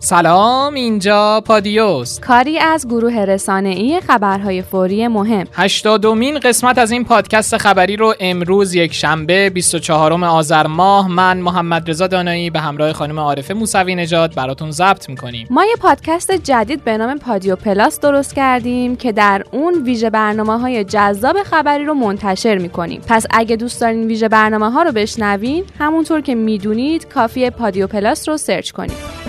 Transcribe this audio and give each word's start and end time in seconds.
سلام 0.00 0.74
اینجا 0.74 1.42
پادیوست. 1.46 2.20
کاری 2.20 2.58
از 2.58 2.86
گروه 2.86 3.14
رسانه‌ای 3.14 4.00
خبرهای 4.00 4.62
فوری 4.62 5.08
مهم. 5.08 5.46
هشتادمین 5.52 6.38
قسمت 6.38 6.78
از 6.78 6.90
این 6.90 7.04
پادکست 7.04 7.56
خبری 7.56 7.96
رو 7.96 8.14
امروز 8.20 8.74
یک 8.74 8.94
شنبه 8.94 9.50
24 9.50 10.24
آذر 10.24 10.66
ماه 10.66 11.08
من 11.08 11.38
محمد 11.38 11.90
رضا 11.90 12.06
دانایی 12.06 12.50
به 12.50 12.60
همراه 12.60 12.92
خانم 12.92 13.18
عارفه 13.18 13.54
موسوی 13.54 13.94
نژاد 13.94 14.34
براتون 14.34 14.70
ضبط 14.70 15.08
می‌کنیم. 15.08 15.46
ما 15.50 15.64
یه 15.64 15.76
پادکست 15.80 16.32
جدید 16.32 16.84
به 16.84 16.98
نام 16.98 17.18
پادیو 17.18 17.56
پلاس 17.56 18.00
درست 18.00 18.34
کردیم 18.34 18.96
که 18.96 19.12
در 19.12 19.44
اون 19.50 19.82
ویژه 19.84 20.10
برنامه 20.10 20.58
های 20.58 20.84
جذاب 20.84 21.42
خبری 21.42 21.84
رو 21.84 21.94
منتشر 21.94 22.58
می‌کنیم. 22.58 23.00
پس 23.08 23.26
اگه 23.30 23.56
دوست 23.56 23.80
دارین 23.80 24.06
ویژه 24.06 24.28
برنامه 24.28 24.70
ها 24.70 24.82
رو 24.82 24.92
بشنوین 24.92 25.64
همونطور 25.78 26.20
که 26.20 26.34
می‌دونید 26.34 27.08
کافیه 27.08 27.50
پادیو 27.50 27.86
پلاس 27.86 28.28
رو 28.28 28.36
search 28.36 28.70
کنید. 28.70 29.27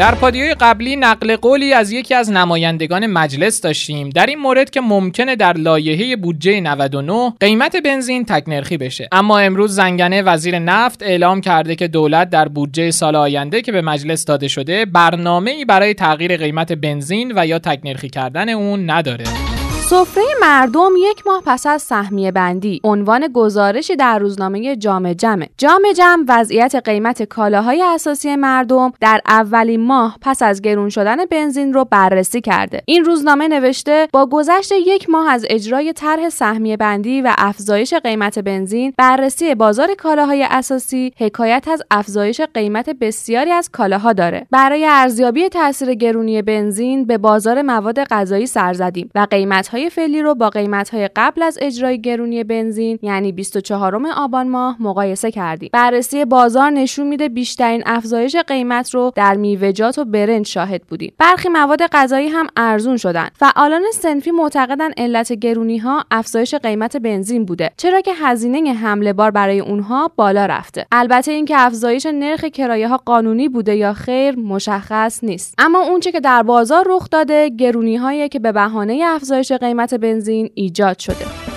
در 0.00 0.14
پادیوی 0.14 0.54
قبلی 0.54 0.96
نقل 0.96 1.36
قولی 1.36 1.72
از 1.72 1.92
یکی 1.92 2.14
از 2.14 2.30
نمایندگان 2.30 3.06
مجلس 3.06 3.60
داشتیم. 3.60 4.10
در 4.10 4.26
این 4.26 4.38
مورد 4.38 4.70
که 4.70 4.80
ممکنه 4.80 5.36
در 5.36 5.52
لایحه 5.52 6.16
بودجه 6.16 6.60
99 6.60 7.32
قیمت 7.40 7.76
بنزین 7.76 8.24
تکنرخی 8.24 8.76
بشه. 8.76 9.08
اما 9.12 9.38
امروز 9.38 9.74
زنگنه 9.74 10.22
وزیر 10.22 10.58
نفت 10.58 11.02
اعلام 11.02 11.40
کرده 11.40 11.74
که 11.74 11.88
دولت 11.88 12.30
در 12.30 12.48
بودجه 12.48 12.90
سال 12.90 13.16
آینده 13.16 13.62
که 13.62 13.72
به 13.72 13.82
مجلس 13.82 14.24
داده 14.24 14.48
شده 14.48 14.84
برنامه 14.84 15.50
ای 15.50 15.64
برای 15.64 15.94
تغییر 15.94 16.36
قیمت 16.36 16.72
بنزین 16.72 17.32
و 17.36 17.46
یا 17.46 17.58
تکنرخی 17.58 18.08
کردن 18.08 18.48
اون 18.48 18.90
نداره. 18.90 19.24
سفره 19.90 20.24
مردم 20.40 20.90
یک 20.98 21.26
ماه 21.26 21.42
پس 21.46 21.66
از 21.66 21.82
سهمیه 21.82 22.32
بندی. 22.32 22.80
عنوان 22.84 23.28
گزارشی 23.34 23.96
در 23.96 24.18
روزنامه 24.18 24.76
جامع 24.76 25.14
جمع. 25.14 25.48
جامع 25.58 25.92
جمع 25.96 26.24
وضعیت 26.28 26.74
قیمت 26.84 27.22
کالاهای 27.22 27.82
اساسی 27.82 28.36
مردم 28.36 28.92
در 29.00 29.20
اولین 29.26 29.80
ماه 29.86 30.18
پس 30.20 30.42
از 30.42 30.62
گرون 30.62 30.88
شدن 30.88 31.24
بنزین 31.24 31.72
رو 31.72 31.84
بررسی 31.84 32.40
کرده. 32.40 32.82
این 32.86 33.04
روزنامه 33.04 33.48
نوشته 33.48 34.08
با 34.12 34.26
گذشت 34.26 34.72
یک 34.72 35.10
ماه 35.10 35.30
از 35.30 35.46
اجرای 35.50 35.92
طرح 35.92 36.28
سهمیه 36.28 36.76
بندی 36.76 37.22
و 37.22 37.34
افزایش 37.38 37.94
قیمت 37.94 38.38
بنزین 38.38 38.94
بررسی 38.98 39.54
بازار 39.54 39.94
کالاهای 39.94 40.46
اساسی 40.50 41.12
حکایت 41.16 41.68
از 41.68 41.82
افزایش 41.90 42.40
قیمت 42.40 42.90
بسیاری 42.90 43.50
از 43.50 43.70
کالاها 43.72 44.12
داره. 44.12 44.46
برای 44.50 44.86
ارزیابی 44.86 45.48
تاثیر 45.48 45.94
گرونی 45.94 46.42
بنزین 46.42 47.04
به 47.04 47.18
بازار 47.18 47.62
مواد 47.62 48.04
غذایی 48.04 48.46
سر 48.46 48.72
زدیم 48.72 49.10
و 49.14 49.26
قیمت 49.80 49.92
فعلی 49.92 50.22
رو 50.22 50.34
با 50.34 50.50
قیمت 50.50 50.90
های 50.90 51.10
قبل 51.16 51.42
از 51.42 51.58
اجرای 51.60 52.00
گرونی 52.00 52.44
بنزین 52.44 52.98
یعنی 53.02 53.32
24 53.32 54.02
آبان 54.16 54.48
ماه 54.48 54.76
مقایسه 54.80 55.30
کردیم. 55.30 55.70
بررسی 55.72 56.24
بازار 56.24 56.70
نشون 56.70 57.06
میده 57.06 57.28
بیشترین 57.28 57.82
افزایش 57.86 58.36
قیمت 58.36 58.94
رو 58.94 59.12
در 59.14 59.34
میوه‌جات 59.34 59.98
و 59.98 60.04
برنج 60.04 60.46
شاهد 60.46 60.82
بودیم. 60.82 61.12
برخی 61.18 61.48
مواد 61.48 61.86
غذایی 61.86 62.28
هم 62.28 62.46
ارزون 62.56 62.96
شدن. 62.96 63.28
فعالان 63.34 63.82
سنفی 63.92 64.30
معتقدن 64.30 64.90
علت 64.96 65.32
گرونی 65.32 65.78
ها 65.78 66.04
افزایش 66.10 66.54
قیمت 66.54 66.96
بنزین 66.96 67.44
بوده 67.44 67.70
چرا 67.76 68.00
که 68.00 68.12
هزینه 68.14 68.72
حمله 68.72 69.12
بار 69.12 69.30
برای 69.30 69.60
اونها 69.60 70.10
بالا 70.16 70.46
رفته. 70.46 70.86
البته 70.92 71.32
اینکه 71.32 71.54
افزایش 71.58 72.06
نرخ 72.06 72.44
کرایه 72.44 72.88
ها 72.88 72.96
قانونی 72.96 73.48
بوده 73.48 73.76
یا 73.76 73.92
خیر 73.92 74.38
مشخص 74.38 75.24
نیست. 75.24 75.54
اما 75.58 75.80
اونچه 75.80 76.12
که 76.12 76.20
در 76.20 76.42
بازار 76.42 76.84
رخ 76.88 77.10
داده 77.10 77.48
گرونی 77.48 77.96
هایی 77.96 78.28
که 78.28 78.38
به 78.38 78.52
بهانه 78.52 79.04
افزایش 79.06 79.52
قیمت 79.52 79.69
بنزین 79.94 80.50
ایجاد 80.54 80.98
شده. 80.98 81.49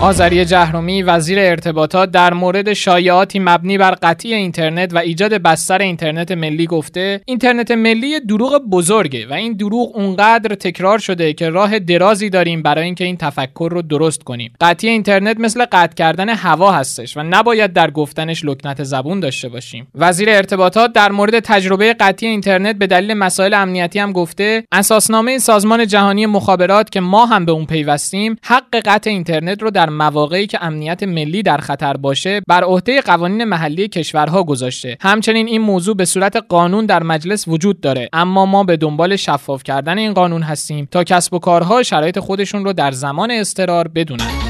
آذری 0.00 0.44
جهرومی 0.44 1.02
وزیر 1.02 1.38
ارتباطات 1.38 2.10
در 2.10 2.34
مورد 2.34 2.72
شایعاتی 2.72 3.38
مبنی 3.38 3.78
بر 3.78 3.90
قطعی 3.90 4.34
اینترنت 4.34 4.94
و 4.94 4.98
ایجاد 4.98 5.34
بستر 5.34 5.82
اینترنت 5.82 6.32
ملی 6.32 6.66
گفته 6.66 7.20
اینترنت 7.24 7.70
ملی 7.70 8.20
دروغ 8.20 8.62
بزرگه 8.70 9.26
و 9.26 9.32
این 9.32 9.52
دروغ 9.52 9.96
اونقدر 9.96 10.54
تکرار 10.54 10.98
شده 10.98 11.32
که 11.32 11.50
راه 11.50 11.78
درازی 11.78 12.30
داریم 12.30 12.62
برای 12.62 12.84
اینکه 12.84 13.04
این 13.04 13.16
تفکر 13.16 13.68
رو 13.72 13.82
درست 13.82 14.22
کنیم. 14.22 14.52
قطعی 14.60 14.90
اینترنت 14.90 15.40
مثل 15.40 15.64
قطع 15.72 15.94
کردن 15.94 16.28
هوا 16.28 16.72
هستش 16.72 17.16
و 17.16 17.22
نباید 17.22 17.72
در 17.72 17.90
گفتنش 17.90 18.44
لکنت 18.44 18.82
زبون 18.82 19.20
داشته 19.20 19.48
باشیم. 19.48 19.88
وزیر 19.94 20.30
ارتباطات 20.30 20.92
در 20.92 21.12
مورد 21.12 21.40
تجربه 21.40 21.92
قطعی 21.92 22.28
اینترنت 22.28 22.76
به 22.76 22.86
دلیل 22.86 23.14
مسائل 23.14 23.54
امنیتی 23.54 23.98
هم 23.98 24.12
گفته 24.12 24.64
اساسنامه 24.72 25.38
سازمان 25.38 25.86
جهانی 25.86 26.26
مخابرات 26.26 26.90
که 26.90 27.00
ما 27.00 27.26
هم 27.26 27.44
به 27.44 27.52
اون 27.52 27.66
پیوستیم 27.66 28.36
حق 28.42 28.76
قطع 28.84 29.10
اینترنت 29.10 29.62
رو 29.62 29.70
در 29.70 29.89
مواقعی 29.90 30.46
که 30.46 30.64
امنیت 30.64 31.02
ملی 31.02 31.42
در 31.42 31.58
خطر 31.58 31.96
باشه 31.96 32.40
بر 32.48 32.64
عهده 32.64 33.00
قوانین 33.00 33.44
محلی 33.44 33.88
کشورها 33.88 34.42
گذاشته. 34.42 34.96
همچنین 35.00 35.46
این 35.46 35.60
موضوع 35.60 35.96
به 35.96 36.04
صورت 36.04 36.36
قانون 36.48 36.86
در 36.86 37.02
مجلس 37.02 37.48
وجود 37.48 37.80
داره. 37.80 38.08
اما 38.12 38.46
ما 38.46 38.64
به 38.64 38.76
دنبال 38.76 39.16
شفاف 39.16 39.62
کردن 39.62 39.98
این 39.98 40.12
قانون 40.12 40.42
هستیم 40.42 40.88
تا 40.90 41.04
کسب 41.04 41.34
و 41.34 41.38
کارها 41.38 41.82
شرایط 41.82 42.18
خودشون 42.18 42.64
رو 42.64 42.72
در 42.72 42.92
زمان 42.92 43.30
استرار 43.30 43.88
بدونن. 43.88 44.49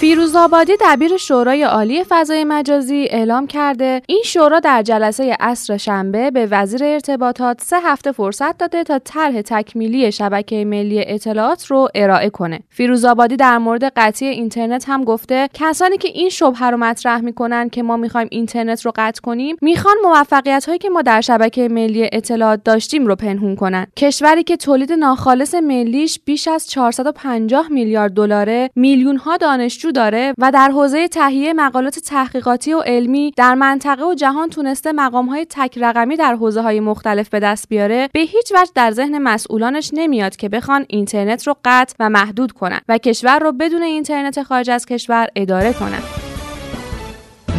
فیروز 0.00 0.36
آبادی 0.36 0.72
دبیر 0.80 1.16
شورای 1.16 1.62
عالی 1.62 2.04
فضای 2.04 2.44
مجازی 2.44 3.08
اعلام 3.10 3.46
کرده 3.46 4.02
این 4.06 4.22
شورا 4.24 4.60
در 4.60 4.82
جلسه 4.82 5.36
عصر 5.40 5.76
شنبه 5.76 6.30
به 6.30 6.48
وزیر 6.50 6.84
ارتباطات 6.84 7.60
سه 7.60 7.76
هفته 7.80 8.12
فرصت 8.12 8.58
داده 8.58 8.84
تا 8.84 8.98
طرح 8.98 9.42
تکمیلی 9.42 10.12
شبکه 10.12 10.64
ملی 10.64 11.04
اطلاعات 11.06 11.66
رو 11.66 11.88
ارائه 11.94 12.30
کنه. 12.30 12.60
فیروز 12.70 13.04
آبادی 13.04 13.36
در 13.36 13.58
مورد 13.58 13.84
قطعی 13.84 14.28
اینترنت 14.28 14.88
هم 14.88 15.04
گفته 15.04 15.48
کسانی 15.54 15.96
که 15.96 16.08
این 16.08 16.28
شبهه 16.28 16.70
رو 16.70 16.76
مطرح 16.76 17.20
می‌کنن 17.20 17.68
که 17.68 17.82
ما 17.82 17.96
می‌خوایم 17.96 18.28
اینترنت 18.30 18.86
رو 18.86 18.92
قطع 18.96 19.20
کنیم 19.20 19.56
می‌خوان 19.60 19.96
موفقیت 20.04 20.64
هایی 20.66 20.78
که 20.78 20.90
ما 20.90 21.02
در 21.02 21.20
شبکه 21.20 21.68
ملی 21.68 22.08
اطلاعات 22.12 22.64
داشتیم 22.64 23.06
رو 23.06 23.16
پنهون 23.16 23.56
کنن. 23.56 23.86
کشوری 23.96 24.42
که 24.42 24.56
تولید 24.56 24.92
ناخالص 24.92 25.54
ملیش 25.54 26.20
بیش 26.24 26.48
از 26.48 26.66
450 26.66 27.68
میلیارد 27.72 28.12
دلاره 28.12 28.70
میلیون 28.76 29.16
ها 29.16 29.36
دانشجو 29.36 29.87
داره 29.92 30.34
و 30.38 30.50
در 30.50 30.70
حوزه 30.70 31.08
تهیه 31.08 31.52
مقالات 31.52 31.98
تحقیقاتی 31.98 32.72
و 32.72 32.80
علمی 32.80 33.32
در 33.36 33.54
منطقه 33.54 34.04
و 34.04 34.14
جهان 34.14 34.50
تونسته 34.50 34.92
های 35.12 35.46
تک 35.50 35.78
رقمی 35.80 36.16
در 36.16 36.34
حوزه 36.34 36.60
های 36.60 36.80
مختلف 36.80 37.28
به 37.28 37.40
دست 37.40 37.68
بیاره 37.68 38.08
به 38.12 38.20
هیچ 38.20 38.52
وجه 38.52 38.70
در 38.74 38.90
ذهن 38.90 39.18
مسئولانش 39.18 39.90
نمیاد 39.92 40.36
که 40.36 40.48
بخوان 40.48 40.86
اینترنت 40.88 41.46
رو 41.46 41.54
قطع 41.64 41.94
و 42.00 42.08
محدود 42.08 42.52
کنن 42.52 42.80
و 42.88 42.98
کشور 42.98 43.38
رو 43.38 43.52
بدون 43.52 43.82
اینترنت 43.82 44.42
خارج 44.42 44.70
از 44.70 44.86
کشور 44.86 45.28
اداره 45.36 45.72
کنن. 45.72 46.17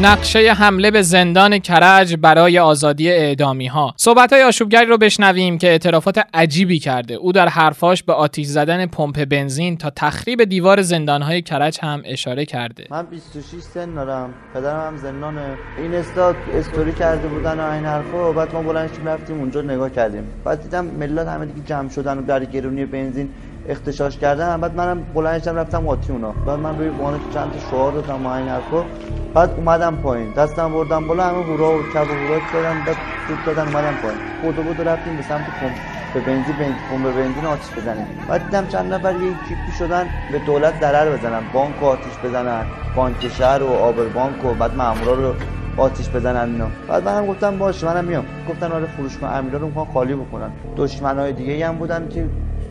نقشه 0.01 0.39
حمله 0.39 0.91
به 0.91 1.01
زندان 1.01 1.59
کرج 1.59 2.15
برای 2.15 2.59
آزادی 2.59 3.09
اعدامی 3.09 3.67
ها 3.67 3.93
صحبت 3.97 4.33
های 4.33 4.43
آشوبگری 4.43 4.85
رو 4.85 4.97
بشنویم 4.97 5.57
که 5.57 5.67
اعترافات 5.67 6.19
عجیبی 6.33 6.79
کرده. 6.79 7.13
او 7.13 7.31
در 7.31 7.47
حرفاش 7.47 8.03
به 8.03 8.13
آتیش 8.13 8.47
زدن 8.47 8.85
پمپ 8.85 9.25
بنزین 9.25 9.77
تا 9.77 9.89
تخریب 9.95 10.43
دیوار 10.43 10.81
زندان 10.81 11.21
های 11.21 11.41
کرج 11.41 11.79
هم 11.81 12.01
اشاره 12.05 12.45
کرده. 12.45 12.87
من 12.91 13.05
26 13.05 13.61
سن 13.61 13.93
دارم. 13.93 14.33
پدرم 14.53 14.87
هم 14.87 14.97
زندانه 14.97 15.57
این 15.77 15.93
استاد 15.93 16.35
استوری 16.53 16.91
کرده 16.91 17.27
بودن 17.27 17.59
و 17.59 17.71
این 17.71 17.85
حرفا. 17.85 18.31
بعد 18.31 18.53
ما 18.53 18.61
بلند 18.61 18.89
رفتیم 19.05 19.39
اونجا 19.39 19.61
نگاه 19.61 19.89
کردیم. 19.89 20.23
بعد 20.45 20.63
دیدم 20.63 20.85
ملت 20.85 21.27
همه 21.27 21.45
دیگه 21.45 21.67
جمع 21.67 21.89
شدن 21.89 22.17
و 22.17 22.21
در 22.21 22.45
گرونی 22.45 22.85
بنزین. 22.85 23.29
اختشاش 23.69 24.17
کردن. 24.17 24.61
بعد 24.61 24.75
منم 24.75 25.03
بلند 25.13 25.49
رفتم 25.49 25.79
قاطی 25.79 26.11
اونا 26.11 26.31
بعد 26.31 26.59
من 26.59 26.77
روی 26.77 26.87
عنوان 26.89 27.21
چند 27.33 27.51
تا 27.51 27.59
شعار 27.59 27.91
دادم 27.91 28.25
و 28.25 28.29
این 28.29 28.47
حرفا 28.47 28.85
بعد 29.33 29.51
اومدم 29.57 29.95
پایین. 29.95 30.31
دستم 30.31 30.73
بردم 30.73 31.07
بالا 31.07 31.23
همه 31.23 31.43
هورا 31.43 31.79
و 31.79 31.83
کب 31.83 32.09
و 32.09 32.13
هورا 32.13 32.39
کردن. 32.39 32.81
بعد 32.81 32.97
سود 33.27 33.43
دادن 33.43 33.67
اومدم 33.67 33.95
پایین. 33.95 34.19
بودو 34.41 34.63
بودو 34.63 34.83
رفتیم 34.83 35.15
به 35.17 35.23
سمت 35.23 35.45
پمپ 35.61 35.75
به 36.13 36.21
بنزین 36.21 36.55
بنزین 36.55 37.03
به 37.03 37.11
بنزین 37.11 37.45
آتیش 37.45 37.71
بزنیم. 37.77 38.07
بعد 38.27 38.43
دیدم 38.45 38.67
چند 38.67 38.93
نفر 38.93 39.15
یه 39.15 39.33
کیپی 39.47 39.71
شدن 39.71 40.09
به 40.31 40.39
دولت 40.39 40.79
ضرر 40.79 41.17
بزنن. 41.17 41.43
بانک 41.53 41.83
آتیش 41.83 42.13
بزنن. 42.23 42.65
بانک 42.95 43.27
شهر 43.27 43.63
و 43.63 43.67
آبر 43.67 44.05
بانک 44.05 44.45
و 44.45 44.53
بعد 44.53 44.75
مامورا 44.75 45.13
رو 45.13 45.33
آتیش 45.77 46.09
بزنن 46.09 46.49
اینا. 46.51 46.67
بعد 46.87 47.05
منم 47.05 47.27
گفتم 47.27 47.57
باشه 47.57 47.87
منم 47.87 48.05
میام. 48.05 48.25
گفتن 48.49 48.71
آره 48.71 48.85
فروشگاه 48.85 49.35
امیرا 49.35 49.59
رو 49.59 49.65
می‌خوان 49.65 49.85
خالی 49.93 50.15
بکنن. 50.15 50.49
دشمنای 50.77 51.33
دیگه 51.33 51.67
هم 51.67 51.75
بودن 51.75 52.07
که 52.09 52.25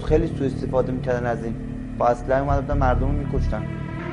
خیلی 0.05 0.27
سوء 0.27 0.47
استفاده 0.47 0.93
می‌کردن 0.93 1.27
از 1.27 1.45
این. 1.45 1.55
با 1.99 2.07
اصلا 2.07 2.41
اومدن 2.41 2.77
مردم 2.77 3.07
رو 3.07 3.13
میکشتن. 3.13 3.63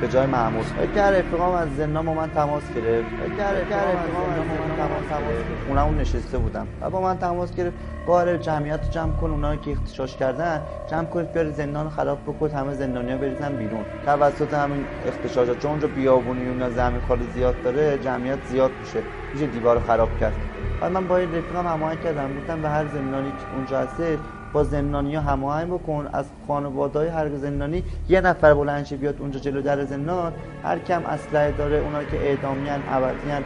به 0.02 0.08
جای 0.08 0.26
مامور 0.26 0.66
در 0.96 1.12
رفیقام 1.12 1.54
از 1.54 1.76
زندان 1.76 2.06
با 2.06 2.14
من 2.14 2.30
تماس 2.30 2.74
گرفت. 2.74 3.10
در 3.40 3.54
رفیقام 3.54 3.96
از 3.98 4.10
من 4.40 4.76
تماس 4.78 5.10
گرفت. 5.10 5.68
اونم 5.68 6.00
نشسته 6.00 6.38
بودم 6.38 6.68
و 6.82 6.90
با 6.90 7.02
من 7.02 7.18
تماس 7.18 7.56
گرفت. 7.56 7.78
باره 8.08 8.38
جمعیت 8.38 8.84
رو 8.84 8.90
جمع 8.90 9.12
کن 9.12 9.30
اونا 9.32 9.56
که 9.56 9.72
اختشاش 9.72 10.18
کردن. 10.18 10.62
جمع 10.88 11.06
کنید 11.06 11.32
بیار 11.32 11.52
زندان 11.52 11.90
خراب 11.90 12.22
بکنید. 12.22 12.54
همه 12.54 12.74
زندانیا 12.74 13.18
بریزن 13.18 13.56
بیرون. 13.56 13.86
توسط 14.06 14.54
همین 14.54 14.86
اختشاشات 15.06 15.60
چون 15.60 15.72
اونجا 15.72 15.88
بیابونی 15.88 16.48
اون 16.50 16.70
زمین 16.70 17.02
خالی 17.02 17.26
زیاد 17.34 17.62
داره 17.62 17.98
جمعیت 17.98 18.44
زیاد 18.44 18.72
میشه. 18.80 19.04
میشه 19.34 19.48
دیوار 19.48 19.80
خراب 19.80 20.20
کرد. 20.20 20.36
بعد 20.82 20.92
من 20.92 21.08
با 21.08 21.18
رفیقم 21.18 21.68
هماهنگ 21.68 22.02
کردم. 22.02 22.36
گفتم 22.38 22.62
به 22.62 22.70
هر 22.70 22.86
زندانی 22.88 23.32
که 23.32 23.46
اونجا 23.56 23.80
هسته 23.80 24.20
با 24.56 24.64
زندانی 24.64 25.16
ها 25.16 25.22
هماهنگ 25.22 25.70
بکن 25.70 26.10
از 26.14 26.26
خانواده 26.48 27.00
های 27.00 27.08
هر 27.08 27.30
زندانی 27.30 27.84
یه 28.10 28.22
نفر 28.22 28.54
بلند 28.54 29.00
بیاد 29.00 29.16
اونجا 29.20 29.40
جلو 29.40 29.62
در 29.62 29.84
زندان 29.86 30.34
هر 30.64 30.80
کم 30.80 31.06
اسلحه 31.06 31.52
داره 31.52 31.78
اونا 31.78 32.04
که 32.04 32.18
اعدامیان 32.18 32.80
ابدیان 32.90 33.44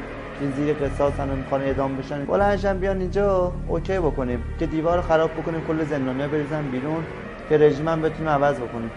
زیر 0.56 0.73
قصاص 0.73 1.19
هم 1.19 1.27
می‌خوان 1.27 1.61
اعدام 1.61 1.97
بشن 1.97 2.25
بلندشن 2.25 2.77
بیان 2.77 3.01
اینجا 3.01 3.51
اوکی 3.67 3.97
بکنیم. 4.00 4.44
که 4.59 4.65
دیوار 4.65 5.01
خراب 5.01 5.31
بکنیم 5.31 5.61
کل 5.67 5.83
زندانیا 5.83 6.27
بریزن 6.27 6.61
بیرون 6.61 7.03
که 7.50 7.57
رژیم 7.57 7.88
هم 7.88 8.01
بتونه 8.01 8.29
عوض 8.29 8.56
بکنیم. 8.56 8.91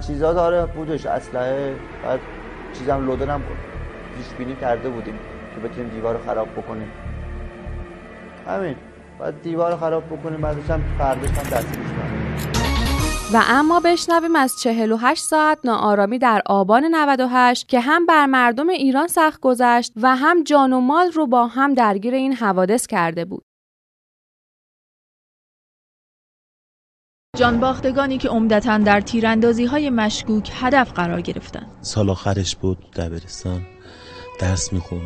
چیزا 0.00 0.32
داره 0.32 0.66
بودش 0.66 1.06
اسلحه 1.06 1.74
بعد 2.04 2.20
چیزم 2.72 3.06
لودن 3.06 3.30
هم 3.30 3.42
پیش 4.16 4.26
بینی 4.38 4.56
کرده 4.60 4.88
بودیم 4.88 5.18
که 5.54 5.68
بتونیم 5.68 5.90
دیوار 5.90 6.18
خراب 6.26 6.48
بکنیم. 6.48 6.88
همین. 8.46 8.93
بعد 9.18 9.42
دیوار 9.42 9.76
خراب 9.76 10.06
بکنیم 10.06 10.40
بعدش 10.40 10.70
هم 10.70 10.82
فردش 10.98 11.30
هم 11.30 11.50
دستگیرش 11.50 11.94
و 13.32 13.42
اما 13.48 13.80
بشنویم 13.80 14.36
از 14.36 14.54
48 14.60 15.22
ساعت 15.22 15.58
ناآرامی 15.64 16.18
در 16.18 16.42
آبان 16.46 16.84
98 16.90 17.68
که 17.68 17.80
هم 17.80 18.06
بر 18.06 18.26
مردم 18.26 18.68
ایران 18.68 19.08
سخت 19.08 19.40
گذشت 19.40 19.92
و 19.96 20.16
هم 20.16 20.42
جان 20.42 20.72
و 20.72 20.80
مال 20.80 21.12
رو 21.12 21.26
با 21.26 21.46
هم 21.46 21.74
درگیر 21.74 22.14
این 22.14 22.32
حوادث 22.32 22.86
کرده 22.86 23.24
بود. 23.24 23.44
جانباختگانی 27.36 28.18
که 28.18 28.28
عمدتا 28.28 28.78
در 28.78 29.00
تیراندازی 29.00 29.64
های 29.64 29.90
مشکوک 29.90 30.50
هدف 30.54 30.92
قرار 30.92 31.20
گرفتند. 31.20 31.66
سال 31.80 32.10
آخرش 32.10 32.56
بود 32.56 32.90
دبیرستان 32.96 33.62
درس 34.40 34.72
میخون 34.72 35.02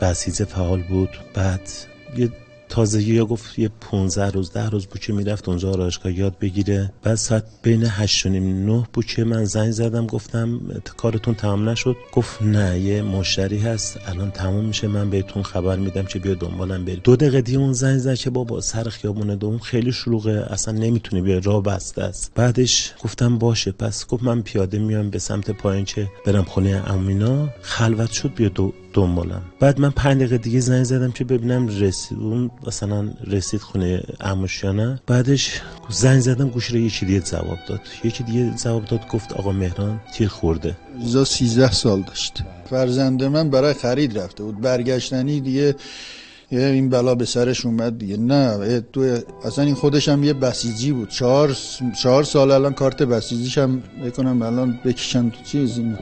بسیز 0.00 0.42
فعال 0.42 0.82
بود 0.82 1.10
بعد 1.34 1.68
یه 2.16 2.30
تازگی 2.70 3.14
یا 3.14 3.24
گفت 3.24 3.58
یه 3.58 3.70
15 3.80 4.30
روز 4.30 4.52
ده 4.52 4.68
روز 4.68 4.86
بود 4.86 5.00
که 5.00 5.12
می‌رفت 5.12 5.48
اونجا 5.48 5.70
آرایشگاه 5.70 6.18
یاد 6.18 6.38
بگیره. 6.38 6.92
بعد 7.02 7.14
ساعت 7.14 7.44
بین 7.62 7.84
8 7.84 8.26
و 8.26 8.28
نیم 8.28 8.66
9 8.66 8.84
بود 8.92 9.04
که 9.04 9.24
من 9.24 9.44
زنگ 9.44 9.70
زدم 9.70 10.06
گفتم 10.06 10.60
کارتون 10.96 11.34
تمام 11.34 11.68
نشد؟ 11.68 11.96
گفت 12.12 12.42
نه 12.42 12.80
یه 12.80 13.02
مشتری 13.02 13.58
هست 13.58 13.98
الان 14.06 14.30
تموم 14.30 14.64
میشه 14.64 14.88
من 14.88 15.10
بهتون 15.10 15.42
خبر 15.42 15.76
میدم 15.76 16.02
که 16.02 16.18
بیا 16.18 16.34
دنبالم 16.34 16.84
برید 16.84 17.02
دو 17.02 17.16
دقیقه 17.16 17.40
دیگه 17.40 17.58
اون 17.58 17.72
زنگ 17.72 17.98
زد 17.98 18.14
که 18.14 18.30
بابا 18.30 18.60
سر 18.60 18.84
خیابون 18.84 19.34
دوم 19.34 19.58
خیلی 19.58 19.92
شلوغه 19.92 20.46
اصلا 20.50 20.74
نمی‌تونی 20.74 21.22
بیا 21.22 21.38
راه 21.38 21.62
بسته 21.62 22.02
است. 22.02 22.32
بعدش 22.34 22.94
گفتم 23.04 23.38
باشه 23.38 23.72
پس. 23.72 24.06
گفت 24.06 24.22
من 24.22 24.42
پیاده 24.42 24.78
میام 24.78 25.10
به 25.10 25.18
سمت 25.18 25.50
پایین 25.50 25.84
که 25.84 26.08
برم 26.26 26.44
خونه 26.44 26.82
امینا. 26.86 27.48
خلوت 27.62 28.10
شد 28.10 28.34
بیا 28.34 28.48
دو 28.48 28.72
دنبالم. 28.92 29.42
بعد 29.60 29.80
من 29.80 29.90
پنج 29.90 30.16
دقیقه 30.16 30.38
دیگه 30.38 30.60
زنگ 30.60 30.84
زدم 30.84 31.12
که 31.12 31.24
ببینم 31.24 31.68
رسید 31.68 32.18
اون 32.18 32.50
مثلا 32.66 33.08
رسید 33.26 33.60
خونه 33.60 34.02
عموش 34.20 34.64
بعدش 35.06 35.60
زنگ 35.88 36.20
زدم 36.20 36.48
گوش 36.48 36.66
رو 36.66 36.78
یکی 36.78 37.06
دیگه 37.06 37.20
جواب 37.20 37.58
داد. 37.68 37.80
یکی 38.04 38.24
دیگه 38.24 38.52
جواب 38.64 38.84
داد 38.84 39.08
گفت 39.08 39.32
آقا 39.32 39.52
مهران 39.52 40.00
تیر 40.14 40.28
خورده. 40.28 40.76
زا 41.04 41.24
13 41.24 41.72
سال 41.72 42.02
داشت. 42.02 42.42
فرزند 42.70 43.24
من 43.24 43.50
برای 43.50 43.74
خرید 43.74 44.18
رفته 44.18 44.44
بود. 44.44 44.60
برگشتنی 44.60 45.40
دیگه 45.40 45.74
این 46.50 46.90
بلا 46.90 47.14
به 47.14 47.24
سرش 47.24 47.66
اومد 47.66 47.98
دیگه. 47.98 48.16
نه 48.16 48.80
تو 48.80 49.18
اصلا 49.44 49.64
این 49.64 49.74
خودش 49.74 50.08
هم 50.08 50.24
یه 50.24 50.32
بسیجی 50.32 50.92
بود. 50.92 51.08
چهار, 51.08 51.56
چهار 52.02 52.24
سال 52.24 52.50
الان 52.50 52.72
کارت 52.72 53.02
بسیجیش 53.02 53.58
هم 53.58 53.82
بکنم 54.04 54.42
الان 54.42 54.80
بکشن 54.84 55.30
تو 55.30 55.42
چیز 55.44 55.78
این 55.78 55.98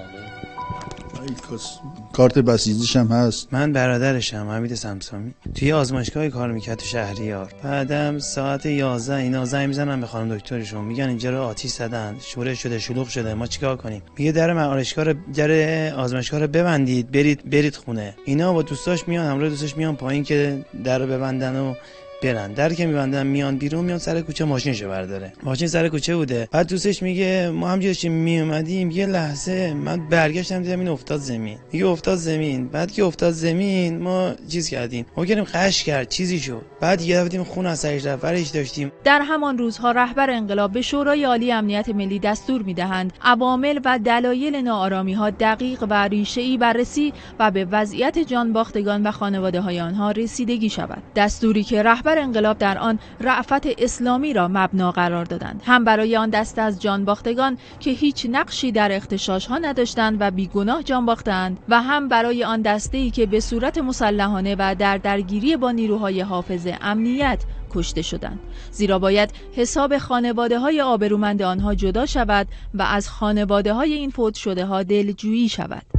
کارت 2.12 2.38
بسیجیش 2.38 2.96
هم 2.96 3.06
هست. 3.06 3.48
من 3.52 3.72
برادرشم 3.72 4.48
حمید 4.48 4.74
سمسامی. 4.74 5.34
توی 5.54 5.72
آزمایشگاه 5.72 6.28
کار 6.28 6.52
می‌کرد 6.52 6.78
تو 6.78 6.84
شهریار. 6.84 7.52
بعدم 7.62 8.18
ساعت 8.18 8.66
11 8.66 9.14
اینا 9.14 9.44
زنگ 9.44 9.68
می‌زنن 9.68 10.00
به 10.00 10.06
خانم 10.06 10.36
دکترشون. 10.36 10.84
میگن 10.84 11.08
اینجا 11.08 11.30
رو 11.30 11.42
آتیش 11.42 11.70
زدن. 11.70 12.16
شوره 12.20 12.54
شده 12.54 12.78
شلوغ 12.78 13.08
شده. 13.08 13.34
ما 13.34 13.46
چیکار 13.46 13.76
کنیم؟ 13.76 14.02
میگه 14.18 14.32
در 14.32 14.52
معالجگاه 14.52 15.04
رو 15.04 15.14
در 15.34 15.50
آزمایشگاه 15.94 16.40
رو 16.40 16.46
ببندید. 16.46 17.10
برید 17.10 17.50
برید 17.50 17.76
خونه. 17.76 18.14
اینا 18.24 18.52
با 18.52 18.62
دوستاش 18.62 19.08
میان 19.08 19.26
همراه 19.26 19.48
دوستاش 19.48 19.76
میان 19.76 19.96
پایین 19.96 20.24
که 20.24 20.64
در 20.84 20.98
رو 20.98 21.06
ببندن 21.06 21.56
و 21.56 21.74
برن. 22.22 22.52
در 22.52 22.74
که 22.74 22.86
میبندن 22.86 23.26
میان 23.26 23.56
بیرون 23.56 23.84
میان 23.84 23.98
سر 23.98 24.20
کوچه 24.20 24.44
ماشینشو 24.44 24.88
برداره. 24.88 25.32
ماشین 25.42 25.68
سر 25.68 25.88
کوچه 25.88 26.16
بوده. 26.16 26.48
بعد 26.52 26.68
دوستش 26.68 27.02
میگه 27.02 27.50
ما 27.50 27.68
هم 27.68 27.80
داشتیم 27.80 28.12
میومدیم 28.12 28.90
یه 28.90 29.06
لحظه. 29.06 29.74
من 29.74 30.08
برگشتم 30.08 30.62
دیدم 30.62 30.78
این 30.78 30.88
افتاد 30.88 31.20
زمین. 31.20 31.58
میگه 31.72 31.86
افتاد 31.86 32.16
زمین. 32.16 32.68
بعد 32.68 32.92
که 32.92 33.04
افتاد 33.04 33.32
زمین 33.32 33.98
ما 33.98 34.32
چیز 34.48 34.68
کردیم. 34.68 35.06
ما 35.16 35.26
کردیم 35.26 35.44
قش 35.44 35.84
کرد 35.84 36.08
چیزی 36.08 36.40
شد. 36.40 36.62
بعد 36.80 37.02
یه 37.02 37.24
دفعه 37.24 37.44
خون 37.44 37.66
از 37.66 37.78
سرش 37.78 38.06
رفت 38.06 38.54
داشتیم. 38.54 38.92
در 39.04 39.20
همان 39.20 39.58
روزها 39.58 39.92
رهبر 39.92 40.30
انقلاب 40.30 40.72
به 40.72 40.82
شورای 40.82 41.24
عالی 41.24 41.52
امنیت 41.52 41.88
ملی 41.88 42.18
دستور 42.18 42.62
می‌دهند. 42.62 43.12
عوامل 43.22 43.80
و 43.84 43.98
دلایل 44.04 44.56
ناآرامی 44.56 45.12
ها 45.12 45.30
دقیق 45.30 45.84
و 45.90 46.08
ریشه 46.08 46.56
بررسی 46.56 47.12
و 47.38 47.50
به 47.50 47.64
وضعیت 47.64 48.18
جان 48.18 48.52
باختگان 48.52 49.06
و 49.06 49.10
خانواده 49.10 49.60
های 49.60 49.80
آنها 49.80 50.10
رسیدگی 50.10 50.70
شود. 50.70 51.02
دستوری 51.16 51.64
که 51.64 51.82
رهبر 51.82 52.07
رهبر 52.08 52.22
انقلاب 52.22 52.58
در 52.58 52.78
آن 52.78 52.98
رعفت 53.20 53.66
اسلامی 53.78 54.32
را 54.32 54.48
مبنا 54.48 54.92
قرار 54.92 55.24
دادند. 55.24 55.62
هم 55.66 55.84
برای 55.84 56.16
آن 56.16 56.30
دست 56.30 56.58
از 56.58 56.82
جان 56.82 57.04
باختگان 57.04 57.58
که 57.80 57.90
هیچ 57.90 58.26
نقشی 58.30 58.72
در 58.72 58.92
اختشاش 58.92 59.46
ها 59.46 59.58
نداشتند 59.58 60.16
و 60.20 60.30
بیگناه 60.30 60.82
جان 60.82 61.06
باختند 61.06 61.58
و 61.68 61.82
هم 61.82 62.08
برای 62.08 62.44
آن 62.44 62.62
دسته 62.62 62.98
ای 62.98 63.10
که 63.10 63.26
به 63.26 63.40
صورت 63.40 63.78
مسلحانه 63.78 64.56
و 64.58 64.74
در 64.78 64.98
درگیری 64.98 65.56
با 65.56 65.70
نیروهای 65.70 66.20
حافظ 66.20 66.68
امنیت 66.80 67.44
کشته 67.74 68.02
شدند. 68.02 68.38
زیرا 68.70 68.98
باید 68.98 69.30
حساب 69.56 69.98
خانواده 69.98 70.58
های 70.58 70.80
آبرومند 70.80 71.42
آنها 71.42 71.74
جدا 71.74 72.06
شود 72.06 72.46
و 72.74 72.82
از 72.82 73.08
خانواده 73.08 73.72
های 73.72 73.92
این 73.92 74.10
فوت 74.10 74.34
شده 74.34 74.64
ها 74.64 74.82
دلجویی 74.82 75.48
شود. 75.48 75.97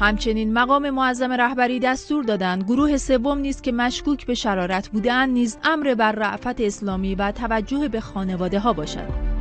همچنین 0.00 0.52
مقام 0.52 0.90
معظم 0.90 1.32
رهبری 1.32 1.80
دستور 1.80 2.24
دادند 2.24 2.64
گروه 2.64 2.96
سوم 2.96 3.38
نیست 3.38 3.62
که 3.62 3.72
مشکوک 3.72 4.26
به 4.26 4.34
شرارت 4.34 4.88
بودند 4.88 5.32
نیز 5.32 5.58
امر 5.64 5.94
بر 5.94 6.12
رعفت 6.12 6.60
اسلامی 6.60 7.14
و 7.14 7.32
توجه 7.32 7.88
به 7.88 8.00
خانواده 8.00 8.58
ها 8.58 8.72
باشد. 8.72 9.35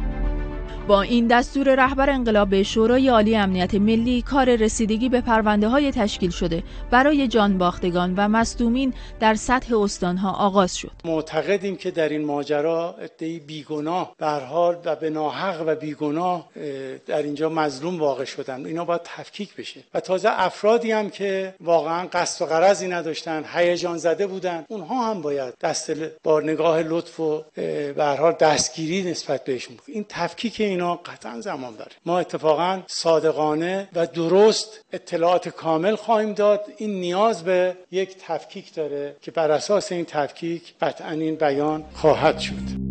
با 0.88 1.02
این 1.02 1.28
دستور 1.28 1.76
رهبر 1.76 2.10
انقلاب 2.10 2.50
به 2.50 2.64
شورای 2.64 3.10
عالی 3.10 3.36
امنیت 3.36 3.76
ملی 3.76 4.22
کار 4.22 4.56
رسیدگی 4.56 5.10
به 5.10 5.22
پرونده 5.22 5.68
های 5.68 5.92
تشکیل 5.92 6.30
شده. 6.30 6.64
برای 6.92 7.28
جان 7.28 7.58
باختگان 7.58 8.14
و 8.18 8.28
مصدومین 8.28 8.94
در 9.20 9.36
سطح 9.36 9.78
استانها 9.78 10.32
آغاز 10.32 10.78
شد. 10.78 10.92
معتقدیم 11.06 11.76
که 11.76 11.92
در 11.92 12.10
این 12.10 12.26
ماجرا 12.26 12.96
ادعی 13.02 13.40
بیگناه 13.40 14.16
به 14.18 14.28
حال 14.28 14.78
و 14.86 14.96
به 14.96 15.10
ناحق 15.10 15.64
و 15.68 15.76
بیگناه 15.76 16.50
در 17.08 17.24
اینجا 17.24 17.50
مظلوم 17.50 18.00
واقع 18.00 18.26
شدن. 18.26 18.66
اینا 18.66 18.86
باید 18.86 19.02
تفکیک 19.04 19.56
بشه. 19.56 19.80
و 19.94 20.00
تازه 20.00 20.30
افرادی 20.32 20.92
هم 20.92 21.10
که 21.10 21.56
واقعا 21.62 22.08
قصد 22.14 22.46
و 22.46 22.48
غرضی 22.48 22.88
نداشتن 22.88 23.44
هیجان 23.54 23.98
زده 23.98 24.28
بودن 24.28 24.66
اونها 24.70 25.10
هم 25.10 25.22
باید 25.22 25.54
دست 25.62 25.92
با 26.24 26.40
نگاه 26.40 26.84
لطف 26.84 27.20
و 27.20 27.44
به 27.96 28.16
حال 28.20 28.36
دستگیری 28.40 29.12
نسبت 29.12 29.44
بهشون 29.44 29.78
این 29.88 30.06
تفکیک 30.10 30.62
اینا 30.76 30.96
قطعا 30.96 31.42
زمان 31.42 31.76
داره. 31.76 31.92
ما 32.06 32.20
اتفاقا 32.20 32.82
صادقانه 32.88 33.90
و 33.96 34.08
درست 34.08 34.86
اطلاعات 34.94 35.50
کامل 35.50 35.96
خواهیم 35.96 36.34
داد. 36.34 36.62
این 36.78 37.00
نیاز 37.00 37.44
به 37.44 37.78
یک 37.92 38.16
تفکیک 38.28 38.74
داره 38.74 39.16
که 39.22 39.32
بر 39.32 39.52
اساس 39.52 39.92
این 39.92 40.06
تفکیک 40.06 40.74
قطعا 40.82 41.12
این 41.12 41.36
بیان 41.36 41.84
خواهد 41.94 42.40
شد. 42.40 42.85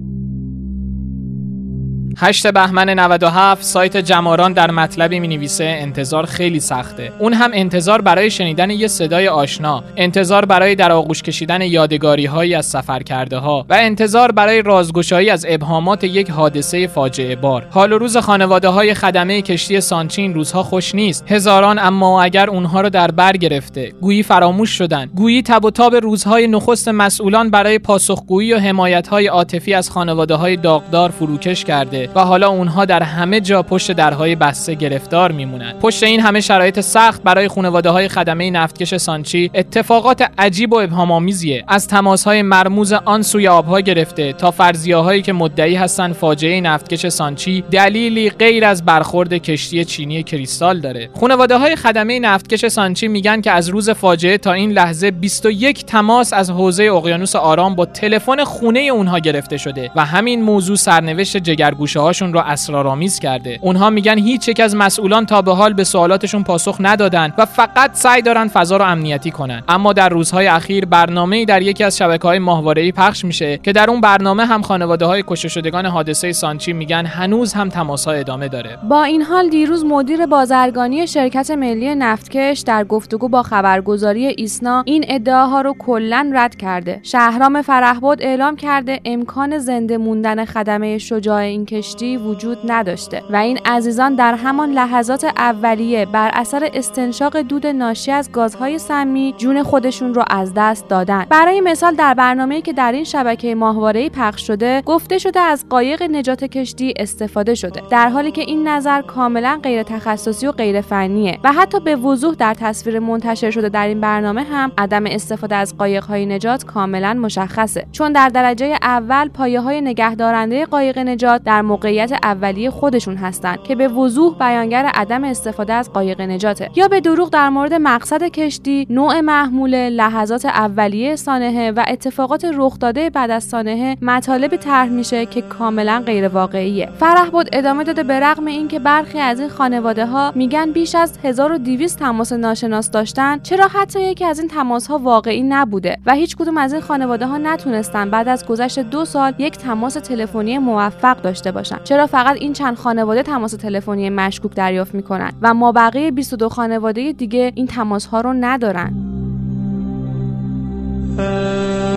8 2.16 2.47
بهمن 2.47 2.90
97 2.90 3.62
سایت 3.62 3.97
جماران 3.97 4.52
در 4.52 4.71
مطلبی 4.71 5.21
می 5.21 5.28
نویسه 5.28 5.64
انتظار 5.64 6.26
خیلی 6.26 6.61
سخته. 6.61 7.12
اون 7.18 7.33
هم 7.33 7.50
انتظار 7.54 8.00
برای 8.00 8.30
شنیدن 8.30 8.71
یه 8.71 8.88
صدای 8.88 9.28
آشنا 9.28 9.85
انتظار 9.97 10.44
برای 10.44 10.75
در 10.75 10.92
آغوش 10.92 11.23
کشیدن 11.23 11.61
یادگاری 11.61 12.26
هایی 12.26 12.54
از 12.54 12.66
سفر 12.66 13.02
کرده 13.02 13.37
ها 13.37 13.66
و 13.68 13.75
انتظار 13.80 14.33
برای 14.33 14.62
رازگشایی 14.62 15.30
از 15.30 15.47
ابهامات 15.49 16.04
یک 16.04 16.30
حادثه 16.30 16.87
فاجعه 16.87 17.37
بار. 17.37 17.66
حال 17.71 17.92
و 17.92 17.99
روز 17.99 18.16
خانواده 18.16 18.68
های 18.68 18.94
خدمه 18.94 19.42
کشتی 19.42 19.80
سانچین 19.80 20.35
روزها 20.35 20.62
خوش 20.62 20.94
نیست. 20.94 21.33
هزاران 21.33 21.78
اما 21.78 22.23
اگر 22.23 22.50
اونها 22.50 22.80
رو 22.80 22.90
در 22.90 23.11
بر 23.11 23.37
گرفته. 23.37 23.92
گویی 24.00 24.23
فراموش 24.23 24.71
شدن. 24.71 25.06
گویی 25.14 25.42
تب 25.42 25.64
و 25.64 25.71
تاب 25.71 25.94
روزهای 25.97 26.47
نخست 26.47 26.88
مسئولان 26.88 27.50
برای 27.50 27.78
پاسخگویی 27.78 28.52
و 28.52 28.59
حمایت 28.59 29.09
های 29.09 29.26
عاطفی 29.26 29.75
از 29.75 29.90
خانواده 29.90 30.35
های 30.35 30.56
داغدار 30.56 31.11
فروکش 31.11 31.64
کرده. 31.64 32.03
و 32.14 32.20
حالا 32.20 32.49
اونها 32.49 32.84
در 32.84 33.02
همه 33.02 33.40
جا 33.40 33.62
پشت 33.62 33.92
درهای 33.92 34.34
بسته 34.34 34.75
گرفتار 34.75 35.32
میمونند. 35.32 35.78
پشت 35.78 36.02
این 36.02 36.20
همه 36.20 36.40
شرایط 36.40 36.80
سخت 36.80 37.23
برای 37.23 37.49
خانواده 37.49 37.90
های 37.90 38.08
خدمه 38.08 38.50
نفتکش 38.50 38.96
سانچی 38.96 39.50
اتفاقات 39.54 40.30
عجیب 40.38 40.73
و 40.73 40.76
ابهام 40.76 41.12
آمیزیه 41.12 41.64
از 41.68 41.88
تماس 41.88 42.25
های 42.25 42.42
مرموز 42.42 42.92
آن 42.92 43.23
سوی 43.23 43.49
آبها 43.49 43.80
گرفته 43.80 44.32
تا 44.32 44.50
فرضیه 44.50 44.96
هایی 44.96 45.23
که 45.23 45.32
مدعی 45.32 45.75
هستند 45.75 46.12
فاجعه 46.12 46.61
نفتکش 46.61 47.06
سانچی 47.06 47.64
دلیلی 47.70 48.30
غیر 48.30 48.64
از 48.64 48.84
برخورد 48.84 49.34
کشتی 49.34 49.84
چینی 49.84 50.23
کریستال 50.23 50.80
داره. 50.80 51.11
خانواده 51.20 51.56
های 51.56 51.76
خدمه 51.76 52.18
نفتکش 52.18 52.66
سانچی 52.66 53.08
میگن 53.08 53.40
که 53.40 53.50
از 53.50 53.68
روز 53.68 53.90
فاجعه 53.90 54.38
تا 54.38 54.52
این 54.52 54.73
لحظه 54.73 55.11
21 55.11 55.84
تماس 55.84 56.32
از 56.32 56.50
حوزه 56.50 56.84
اقیانوس 56.84 57.37
آرام 57.37 57.75
با 57.75 57.87
تلفن 57.87 58.44
خونه 58.44 58.80
اونها 58.80 59.18
گرفته 59.18 59.56
شده 59.56 59.90
و 59.96 60.04
همین 60.04 60.42
موضوع 60.42 60.76
سرنوشت 60.76 61.37
جگرگوش 61.37 61.93
گوشه 61.94 62.04
هاشون 62.04 62.32
رو 62.32 62.40
اسرارآمیز 62.40 63.18
کرده. 63.18 63.58
اونها 63.62 63.90
میگن 63.90 64.18
هیچ 64.18 64.48
یک 64.48 64.60
از 64.60 64.76
مسئولان 64.76 65.26
تا 65.26 65.42
به 65.42 65.54
حال 65.54 65.72
به 65.72 65.84
سوالاتشون 65.84 66.42
پاسخ 66.42 66.76
ندادن 66.80 67.32
و 67.38 67.46
فقط 67.46 67.94
سعی 67.94 68.22
دارن 68.22 68.48
فضا 68.48 68.76
رو 68.76 68.84
امنیتی 68.84 69.30
کنن. 69.30 69.62
اما 69.68 69.92
در 69.92 70.08
روزهای 70.08 70.46
اخیر 70.46 70.84
برنامه‌ای 70.84 71.44
در 71.44 71.62
یکی 71.62 71.84
از 71.84 71.96
شبکه‌های 71.96 72.38
ماهواره‌ای 72.38 72.92
پخش 72.92 73.24
میشه 73.24 73.58
که 73.58 73.72
در 73.72 73.90
اون 73.90 74.00
برنامه 74.00 74.46
هم 74.46 74.62
خانواده 74.62 75.06
های 75.06 75.24
کشته 75.26 75.48
شدگان 75.48 75.86
حادثه 75.86 76.32
سانچی 76.32 76.72
میگن 76.72 77.06
هنوز 77.06 77.52
هم 77.52 77.68
تماس‌ها 77.68 78.12
ادامه 78.12 78.48
داره. 78.48 78.78
با 78.88 79.02
این 79.02 79.22
حال 79.22 79.48
دیروز 79.48 79.84
مدیر 79.84 80.26
بازرگانی 80.26 81.06
شرکت 81.06 81.50
ملی 81.50 81.94
نفتکش 81.94 82.60
در 82.60 82.84
گفتگو 82.84 83.28
با 83.28 83.42
خبرگزاری 83.42 84.26
ایسنا 84.26 84.82
این 84.86 85.04
ادعاها 85.08 85.60
رو 85.60 85.74
کلا 85.78 86.30
رد 86.34 86.56
کرده. 86.56 87.00
شهرام 87.02 87.62
فرهباد 87.62 88.22
اعلام 88.22 88.56
کرده 88.56 89.00
امکان 89.04 89.58
زنده 89.58 89.98
موندن 89.98 90.44
خدمه 90.44 90.98
شجاع 90.98 91.36
این 91.36 91.64
کشتی 91.84 92.16
وجود 92.16 92.58
نداشته 92.64 93.22
و 93.30 93.36
این 93.36 93.58
عزیزان 93.64 94.14
در 94.14 94.34
همان 94.34 94.70
لحظات 94.70 95.24
اولیه 95.24 96.06
بر 96.06 96.30
اثر 96.32 96.70
استنشاق 96.74 97.36
دود 97.36 97.66
ناشی 97.66 98.12
از 98.12 98.32
گازهای 98.32 98.78
سمی 98.78 99.34
جون 99.38 99.62
خودشون 99.62 100.14
رو 100.14 100.24
از 100.30 100.52
دست 100.56 100.88
دادن. 100.88 101.26
برای 101.30 101.60
مثال 101.60 101.94
در 101.94 102.14
برنامه‌ای 102.14 102.62
که 102.62 102.72
در 102.72 102.92
این 102.92 103.04
شبکه 103.04 103.54
ماهواره‌ای 103.54 104.10
پخش 104.10 104.46
شده 104.46 104.82
گفته 104.86 105.18
شده 105.18 105.40
از 105.40 105.64
قایق 105.68 106.02
نجات 106.02 106.44
کشتی 106.44 106.94
استفاده 106.96 107.54
شده 107.54 107.82
در 107.90 108.08
حالی 108.08 108.30
که 108.30 108.42
این 108.42 108.68
نظر 108.68 109.02
کاملا 109.02 109.60
غیر 109.62 109.82
تخصصی 109.82 110.46
و 110.46 110.52
غیر 110.52 110.80
فنیه 110.80 111.38
و 111.44 111.52
حتی 111.52 111.80
به 111.80 111.96
وضوح 111.96 112.34
در 112.34 112.54
تصویر 112.54 112.98
منتشر 112.98 113.50
شده 113.50 113.68
در 113.68 113.86
این 113.86 114.00
برنامه 114.00 114.42
هم 114.42 114.72
عدم 114.78 115.06
استفاده 115.06 115.56
از 115.56 115.76
قایق‌های 115.76 116.26
نجات 116.26 116.64
کاملا 116.64 117.14
مشخصه. 117.14 117.86
چون 117.92 118.12
در 118.12 118.28
درجه 118.28 118.78
اول 118.82 119.28
پایه 119.28 119.60
های 119.60 119.80
نگهدارنده 119.80 120.64
قایق 120.64 120.98
نجات 120.98 121.44
در 121.44 121.62
موقعیت 121.74 122.12
اولیه 122.22 122.70
خودشون 122.70 123.16
هستند 123.16 123.62
که 123.62 123.74
به 123.74 123.88
وضوح 123.88 124.38
بیانگر 124.38 124.84
عدم 124.94 125.24
استفاده 125.24 125.72
از 125.72 125.92
قایق 125.92 126.20
نجاته. 126.20 126.70
یا 126.76 126.88
به 126.88 127.00
دروغ 127.00 127.30
در 127.30 127.48
مورد 127.48 127.74
مقصد 127.74 128.22
کشتی 128.22 128.86
نوع 128.90 129.20
محموله 129.20 129.90
لحظات 129.90 130.44
اولیه 130.44 131.16
سانحه 131.16 131.70
و 131.70 131.84
اتفاقات 131.88 132.46
رخ 132.54 132.78
داده 132.78 133.10
بعد 133.10 133.30
از 133.30 133.44
سانحه 133.44 133.96
مطالبی 134.02 134.56
طرح 134.56 134.88
میشه 134.88 135.26
که 135.26 135.42
کاملا 135.42 136.02
غیر 136.06 136.28
واقعیه 136.28 136.88
فرح 136.98 137.30
بود 137.30 137.48
ادامه 137.52 137.84
داده 137.84 138.02
به 138.02 138.20
رغم 138.20 138.46
اینکه 138.46 138.78
برخی 138.78 139.18
از 139.18 139.40
این 139.40 139.48
خانواده 139.48 140.06
ها 140.06 140.32
میگن 140.34 140.72
بیش 140.72 140.94
از 140.94 141.18
1200 141.24 141.98
تماس 141.98 142.32
ناشناس 142.32 142.90
داشتن 142.90 143.38
چرا 143.38 143.68
حتی 143.68 144.02
یکی 144.02 144.24
از 144.24 144.38
این 144.38 144.48
تماس 144.48 144.86
ها 144.86 144.98
واقعی 144.98 145.42
نبوده 145.42 145.98
و 146.06 146.14
هیچ 146.14 146.36
کدوم 146.36 146.58
از 146.58 146.72
این 146.72 146.82
خانواده 146.82 147.26
ها 147.26 147.38
نتونستن 147.38 148.10
بعد 148.10 148.28
از 148.28 148.46
گذشت 148.46 148.78
دو 148.78 149.04
سال 149.04 149.32
یک 149.38 149.56
تماس 149.58 149.94
تلفنی 149.94 150.58
موفق 150.58 151.22
داشته 151.22 151.52
باشن 151.54 151.78
چرا 151.84 152.06
فقط 152.06 152.37
این 152.37 152.52
چند 152.52 152.76
خانواده 152.76 153.23
تماس 153.23 153.52
تلفنی 153.52 154.11
مشکوک 154.11 154.54
دریافت 154.54 154.94
می‌کنن 154.94 155.32
و 155.42 155.54
ما 155.54 155.73
بقیه 155.73 156.11
22 156.11 156.49
خانواده 156.49 157.12
دیگه 157.12 157.52
این 157.54 157.66
تماس 157.66 158.06
ها 158.06 158.20
رو 158.20 158.32
ندارن؟ 158.32 158.92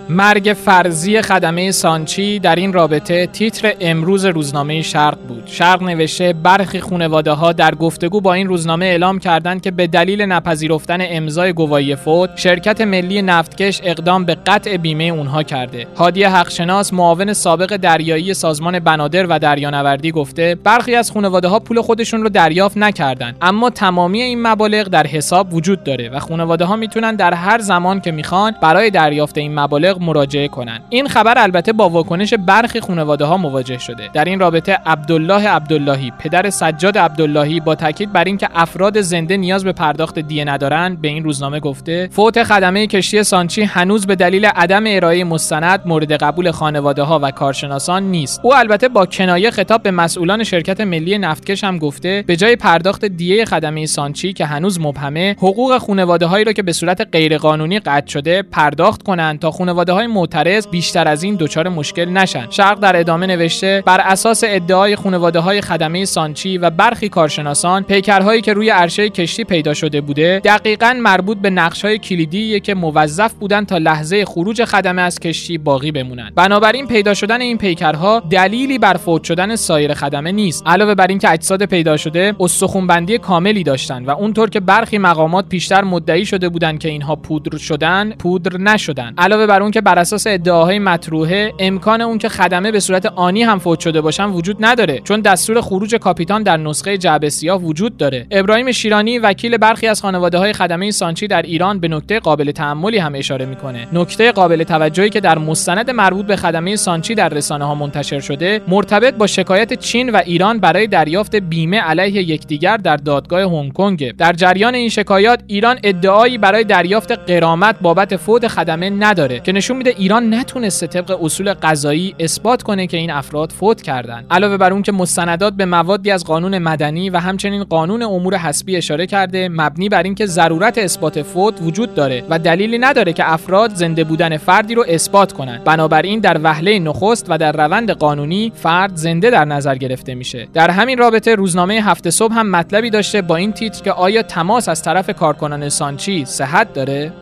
مرگ 0.08 0.56
فرضی 0.64 1.22
خدمه 1.22 1.70
سانچی 1.70 2.38
در 2.38 2.56
این 2.56 2.72
رابطه 2.72 3.26
تیتر 3.26 3.72
امروز 3.80 4.24
روزنامه 4.24 4.82
شرق 4.82 5.18
بود. 5.28 5.42
شرق 5.46 5.82
نوشته 5.82 6.32
برخی 6.32 6.80
خانواده 6.80 7.30
ها 7.30 7.52
در 7.52 7.74
گفتگو 7.74 8.20
با 8.20 8.34
این 8.34 8.48
روزنامه 8.48 8.86
اعلام 8.86 9.18
کردند 9.18 9.62
که 9.62 9.70
به 9.70 9.86
دلیل 9.86 10.22
نپذیرفتن 10.22 10.98
امضای 11.00 11.52
گواهی 11.52 11.96
فوت 11.96 12.30
شرکت 12.36 12.80
ملی 12.80 13.22
نفتکش 13.22 13.80
اقدام 13.84 14.24
به 14.24 14.34
قطع 14.34 14.76
بیمه 14.76 15.04
اونها 15.04 15.42
کرده. 15.42 15.86
هادی 15.96 16.24
حقشناس 16.24 16.92
معاون 16.92 17.32
سابق 17.32 17.76
دریایی 17.76 18.34
سازمان 18.34 18.78
بنادر 18.78 19.26
و 19.26 19.38
دریانوردی 19.38 20.10
گفته 20.10 20.54
برخی 20.64 20.94
از 20.94 21.10
خانواده 21.10 21.48
ها 21.48 21.58
پول 21.58 21.80
خودشون 21.80 22.22
رو 22.22 22.28
دریافت 22.28 22.76
نکردند 22.76 23.36
اما 23.42 23.70
تمامی 23.70 24.22
این 24.22 24.42
مبالغ 24.42 24.88
در 24.88 25.06
حساب 25.06 25.54
وجود 25.54 25.84
داره 25.84 26.08
و 26.08 26.18
خانواده 26.18 26.64
ها 26.64 26.76
می‌تونن 26.76 27.16
در 27.16 27.34
هر 27.34 27.58
زمان 27.58 28.00
که 28.00 28.10
می‌خوان 28.10 28.54
برای 28.62 28.90
دریافت 28.90 29.38
این 29.38 29.60
مبالغ 29.60 29.87
مراجعه 30.00 30.48
کنند 30.48 30.84
این 30.88 31.08
خبر 31.08 31.34
البته 31.36 31.72
با 31.72 31.88
واکنش 31.88 32.34
برخی 32.34 32.80
خانواده 32.80 33.24
ها 33.24 33.36
مواجه 33.36 33.78
شده. 33.78 34.10
در 34.12 34.24
این 34.24 34.40
رابطه 34.40 34.78
عبدالله 34.86 35.48
عبداللهی 35.48 36.12
پدر 36.18 36.50
سجاد 36.50 36.98
عبداللهی 36.98 37.60
با 37.60 37.74
تاکید 37.74 38.12
بر 38.12 38.24
اینکه 38.24 38.48
افراد 38.54 39.00
زنده 39.00 39.36
نیاز 39.36 39.64
به 39.64 39.72
پرداخت 39.72 40.18
دیه 40.18 40.44
ندارند 40.44 41.00
به 41.00 41.08
این 41.08 41.24
روزنامه 41.24 41.60
گفته 41.60 42.08
فوت 42.12 42.42
خدمه 42.42 42.86
کشتی 42.86 43.22
سانچی 43.22 43.62
هنوز 43.62 44.06
به 44.06 44.16
دلیل 44.16 44.46
عدم 44.46 44.84
ارائه 44.86 45.24
مستند 45.24 45.80
مورد 45.86 46.12
قبول 46.12 46.50
خانواده 46.50 47.02
ها 47.02 47.18
و 47.22 47.30
کارشناسان 47.30 48.02
نیست. 48.02 48.40
او 48.42 48.54
البته 48.54 48.88
با 48.88 49.06
کنایه 49.06 49.50
خطاب 49.50 49.82
به 49.82 49.90
مسئولان 49.90 50.44
شرکت 50.44 50.80
ملی 50.80 51.18
نفتکش 51.18 51.64
هم 51.64 51.78
گفته 51.78 52.24
به 52.26 52.36
جای 52.36 52.56
پرداخت 52.56 53.04
دیه 53.04 53.44
خدمه 53.44 53.86
سانچی 53.86 54.32
که 54.32 54.46
هنوز 54.46 54.80
مبهمه 54.80 55.36
حقوق 55.38 55.78
خانواده 55.78 56.26
هایی 56.26 56.44
را 56.44 56.52
که 56.52 56.62
به 56.62 56.72
صورت 56.72 57.08
غیرقانونی 57.12 57.78
قطع 57.78 58.06
شده 58.06 58.42
پرداخت 58.42 59.02
کنند 59.02 59.38
تا 59.38 59.50
خانواده 59.50 59.77
های 59.88 60.06
معترض 60.06 60.66
بیشتر 60.66 61.08
از 61.08 61.22
این 61.22 61.36
دچار 61.40 61.68
مشکل 61.68 62.04
نشن. 62.04 62.46
شرق 62.50 62.80
در 62.80 62.96
ادامه 62.96 63.26
نوشته 63.26 63.82
بر 63.86 64.00
اساس 64.00 64.44
ادعای 64.46 64.96
خانواده 64.96 65.38
های 65.38 65.60
خدمه 65.60 66.04
سانچی 66.04 66.58
و 66.58 66.70
برخی 66.70 67.08
کارشناسان 67.08 67.82
پیکرهایی 67.82 68.40
که 68.40 68.52
روی 68.52 68.70
عرشه 68.70 69.08
کشتی 69.08 69.44
پیدا 69.44 69.74
شده 69.74 70.00
بوده 70.00 70.40
دقیقا 70.44 70.96
مربوط 71.00 71.38
به 71.38 71.50
نقش 71.50 71.84
های 71.84 71.98
کلیدی 71.98 72.60
که 72.60 72.74
موظف 72.74 73.34
بودن 73.34 73.64
تا 73.64 73.78
لحظه 73.78 74.24
خروج 74.24 74.64
خدمه 74.64 75.02
از 75.02 75.20
کشتی 75.20 75.58
باقی 75.58 75.92
بمونند 75.92 76.34
بنابراین 76.34 76.86
پیدا 76.86 77.14
شدن 77.14 77.40
این 77.40 77.58
پیکرها 77.58 78.20
دلیلی 78.30 78.78
بر 78.78 78.94
فوت 78.94 79.24
شدن 79.24 79.56
سایر 79.56 79.94
خدمه 79.94 80.32
نیست. 80.32 80.62
علاوه 80.66 80.94
بر 80.94 81.06
اینکه 81.06 81.30
اجساد 81.30 81.64
پیدا 81.64 81.96
شده 81.96 82.34
استخونبندی 82.40 83.18
کاملی 83.18 83.62
داشتند 83.62 84.08
و 84.08 84.10
اونطور 84.10 84.50
که 84.50 84.60
برخی 84.60 84.98
مقامات 84.98 85.48
پیشتر 85.48 85.84
مدعی 85.84 86.26
شده 86.26 86.48
بودند 86.48 86.78
که 86.78 86.88
اینها 86.88 87.16
پودر 87.16 87.58
شدن 87.58 88.12
پودر 88.18 88.58
نشدن. 88.58 89.14
علاوه 89.18 89.46
بر 89.46 89.57
اون 89.62 89.70
که 89.70 89.80
بر 89.80 89.98
اساس 89.98 90.26
ادعاهای 90.26 90.78
مطروحه 90.78 91.52
امکان 91.58 92.00
اون 92.00 92.18
که 92.18 92.28
خدمه 92.28 92.72
به 92.72 92.80
صورت 92.80 93.06
آنی 93.06 93.42
هم 93.42 93.58
فوت 93.58 93.80
شده 93.80 94.00
باشن 94.00 94.24
وجود 94.24 94.56
نداره 94.60 95.00
چون 95.04 95.20
دستور 95.20 95.60
خروج 95.60 95.94
کاپیتان 95.94 96.42
در 96.42 96.56
نسخه 96.56 96.98
جعبه 96.98 97.30
سیاه 97.30 97.62
وجود 97.62 97.96
داره. 97.96 98.26
ابراهیم 98.30 98.72
شیرانی 98.72 99.18
وکیل 99.18 99.56
برخی 99.56 99.86
از 99.86 100.00
خانواده 100.00 100.38
های 100.38 100.52
خدمه 100.52 100.90
سانچی 100.90 101.26
در 101.26 101.42
ایران 101.42 101.80
به 101.80 101.88
نکته 101.88 102.20
قابل 102.20 102.50
تأملی 102.50 102.98
هم 102.98 103.14
اشاره 103.14 103.46
می‌کنه. 103.46 103.88
نکته 103.92 104.32
قابل 104.32 104.64
توجهی 104.64 105.10
که 105.10 105.20
در 105.20 105.38
مستند 105.38 105.90
مربوط 105.90 106.26
به 106.26 106.36
خدمه 106.36 106.76
سانچی 106.76 107.14
در 107.14 107.28
رسانه 107.28 107.64
ها 107.64 107.74
منتشر 107.74 108.20
شده 108.20 108.60
مرتبط 108.68 109.14
با 109.14 109.26
شکایت 109.26 109.72
چین 109.72 110.10
و 110.10 110.16
ایران 110.24 110.58
برای 110.58 110.86
دریافت 110.86 111.36
بیمه 111.36 111.80
علیه 111.80 112.22
یکدیگر 112.22 112.76
در 112.76 112.96
دادگاه 112.96 113.42
هنگ 113.42 113.72
کنگ. 113.72 114.16
در 114.16 114.32
جریان 114.32 114.74
این 114.74 114.88
شکایات 114.88 115.40
ایران 115.46 115.78
ادعایی 115.82 116.38
برای 116.38 116.64
دریافت 116.64 117.12
قرامت 117.12 117.76
بابت 117.80 118.16
فوت 118.16 118.48
خدمه 118.48 118.90
نداره. 118.90 119.38
که 119.48 119.52
نشون 119.52 119.76
میده 119.76 119.94
ایران 119.98 120.34
نتونسته 120.34 120.86
طبق 120.86 121.24
اصول 121.24 121.54
قضایی 121.54 122.14
اثبات 122.18 122.62
کنه 122.62 122.86
که 122.86 122.96
این 122.96 123.10
افراد 123.10 123.52
فوت 123.52 123.82
کردند 123.82 124.26
علاوه 124.30 124.56
بر 124.56 124.72
اون 124.72 124.82
که 124.82 124.92
مستندات 124.92 125.52
به 125.52 125.64
موادی 125.64 126.10
از 126.10 126.24
قانون 126.24 126.58
مدنی 126.58 127.10
و 127.10 127.18
همچنین 127.18 127.64
قانون 127.64 128.02
امور 128.02 128.36
حسبی 128.36 128.76
اشاره 128.76 129.06
کرده 129.06 129.48
مبنی 129.48 129.88
بر 129.88 130.02
اینکه 130.02 130.26
ضرورت 130.26 130.78
اثبات 130.78 131.22
فوت 131.22 131.54
وجود 131.62 131.94
داره 131.94 132.24
و 132.30 132.38
دلیلی 132.38 132.78
نداره 132.78 133.12
که 133.12 133.32
افراد 133.32 133.74
زنده 133.74 134.04
بودن 134.04 134.36
فردی 134.36 134.74
رو 134.74 134.84
اثبات 134.88 135.32
کنند 135.32 135.64
بنابراین 135.64 136.20
در 136.20 136.40
وهله 136.42 136.78
نخست 136.78 137.26
و 137.28 137.38
در 137.38 137.52
روند 137.52 137.90
قانونی 137.90 138.52
فرد 138.54 138.96
زنده 138.96 139.30
در 139.30 139.44
نظر 139.44 139.74
گرفته 139.74 140.14
میشه. 140.14 140.48
در 140.54 140.70
همین 140.70 140.98
رابطه 140.98 141.34
روزنامه 141.34 141.74
هفته 141.74 142.10
صبح 142.10 142.34
هم 142.34 142.50
مطلبی 142.50 142.90
داشته 142.90 143.22
با 143.22 143.36
این 143.36 143.52
تیتر 143.52 143.82
که 143.82 143.92
آیا 143.92 144.22
تماس 144.22 144.68
از 144.68 144.82
طرف 144.82 145.10
کارکنان 145.10 145.68
سانچی 145.68 146.24
صحت 146.24 146.72
داره؟ 146.72 147.12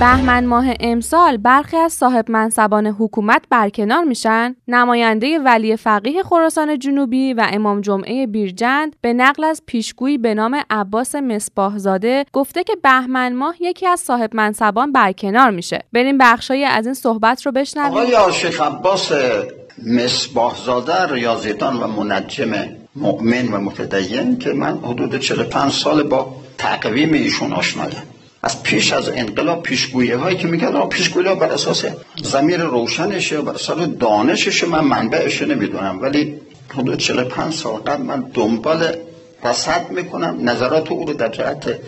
بهمن 0.00 0.46
ماه 0.46 0.64
امسال 0.80 1.36
برخی 1.36 1.76
از 1.76 1.92
صاحب 1.92 2.30
منصبان 2.30 2.86
حکومت 2.86 3.42
برکنار 3.50 4.04
میشن. 4.04 4.56
نماینده 4.68 5.38
ولی 5.38 5.76
فقیه 5.76 6.22
خراسان 6.22 6.78
جنوبی 6.78 7.32
و 7.32 7.46
امام 7.52 7.80
جمعه 7.80 8.26
بیرجند 8.26 8.96
به 9.00 9.12
نقل 9.12 9.44
از 9.44 9.62
پیشگویی 9.66 10.18
به 10.18 10.34
نام 10.34 10.60
عباس 10.70 11.14
مصباحزاده 11.14 12.24
گفته 12.32 12.64
که 12.64 12.76
بهمن 12.82 13.32
ماه 13.32 13.54
یکی 13.60 13.86
از 13.86 14.00
صاحب 14.00 14.36
منصبان 14.36 14.92
برکنار 14.92 15.50
میشه. 15.50 15.78
بریم 15.92 16.18
بخشایی 16.18 16.64
از 16.64 16.86
این 16.86 16.94
صحبت 16.94 17.46
رو 17.46 17.52
بشنویم. 17.52 18.14
آقای 18.14 18.32
شیخ 18.32 18.60
عباس 18.60 19.12
مصباحزاده 19.86 21.12
ریاضیدان 21.12 21.76
و 21.76 21.86
منجم 21.86 22.52
مؤمن 22.96 23.48
و 23.48 23.60
متدین 23.60 24.38
که 24.38 24.52
من 24.52 24.78
حدود 24.78 25.18
45 25.18 25.72
سال 25.72 26.02
با 26.02 26.36
تقویم 26.58 27.12
ایشون 27.12 27.52
آشنایم 27.52 28.13
از 28.44 28.62
پیش 28.62 28.92
از 28.92 29.08
انقلاب 29.08 29.62
پیشگویی 29.62 30.10
هایی 30.12 30.36
که 30.36 30.46
می‌کرد 30.46 30.88
پیشگویی 30.88 31.28
ها 31.28 31.34
بر 31.34 31.52
اساس 31.52 31.84
زمیر 32.22 32.60
روشنشه 32.60 33.40
بر 33.40 33.52
اساس 33.54 33.88
دانششه. 33.88 34.66
من 34.66 34.80
منبعش 34.80 35.42
نمی‌دونم. 35.42 36.02
ولی 36.02 36.40
حدود 36.74 36.98
45 36.98 37.54
سال 37.54 37.80
قبل 37.80 38.02
من 38.02 38.30
دنبال 38.34 38.96
رصد 39.44 39.90
می‌کنم. 39.90 40.48
نظرات 40.48 40.92
او 40.92 41.04
رو 41.04 41.12
در 41.12 41.28
جهت 41.28 41.78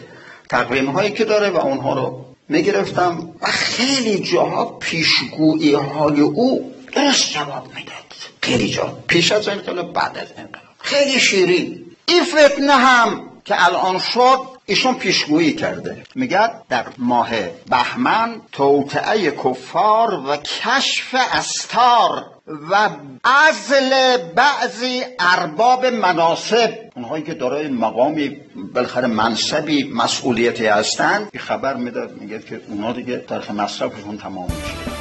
تقویم 0.48 0.86
هایی 0.86 1.10
که 1.10 1.24
داره 1.24 1.50
و 1.50 1.56
اونها 1.56 1.94
رو 1.94 2.24
می‌گرفتم. 2.48 3.28
و 3.40 3.46
خیلی 3.46 4.18
جاها 4.18 4.64
پیشگویی 4.64 5.74
های 5.74 6.20
او 6.20 6.72
درست 6.92 7.32
جواب 7.32 7.66
می‌داد. 7.74 7.96
خیلی 8.40 8.68
جا. 8.68 8.98
پیش 9.06 9.32
از 9.32 9.48
انقلاب 9.48 9.92
بعد 9.92 10.18
از 10.18 10.28
انقلاب. 10.38 10.74
خیلی 10.78 11.20
شیرین. 11.20 11.84
این 12.06 12.24
فتنه 12.24 12.72
هم 12.72 13.20
که 13.44 13.64
الان 13.66 13.98
شد 13.98 14.55
ایشون 14.66 14.94
پیشگویی 14.94 15.52
کرده. 15.52 16.02
میگه 16.14 16.50
در 16.68 16.84
ماه 16.98 17.30
بهمن 17.70 18.40
توطعه 18.52 19.30
کفار 19.30 20.14
و 20.14 20.36
کشف 20.36 21.14
استار 21.32 22.24
و 22.70 22.90
ازل 23.24 24.16
بعضی 24.16 25.02
ارباب 25.18 25.86
مناسب 25.86 26.74
اونهایی 26.96 27.24
که 27.24 27.34
دارای 27.34 27.68
مقامی 27.68 28.36
بالاخره 28.74 29.06
منصبی 29.06 29.84
مسئولیتی 29.94 30.66
هستند 30.66 31.36
خبر 31.38 31.76
می‌داد 31.76 32.20
میگه 32.20 32.38
که 32.38 32.60
اونا 32.68 32.92
دیگه 32.92 33.16
تاریخ 33.16 33.50
مصرفشون 33.50 34.18
تمام 34.18 34.44
میشه. 34.44 34.95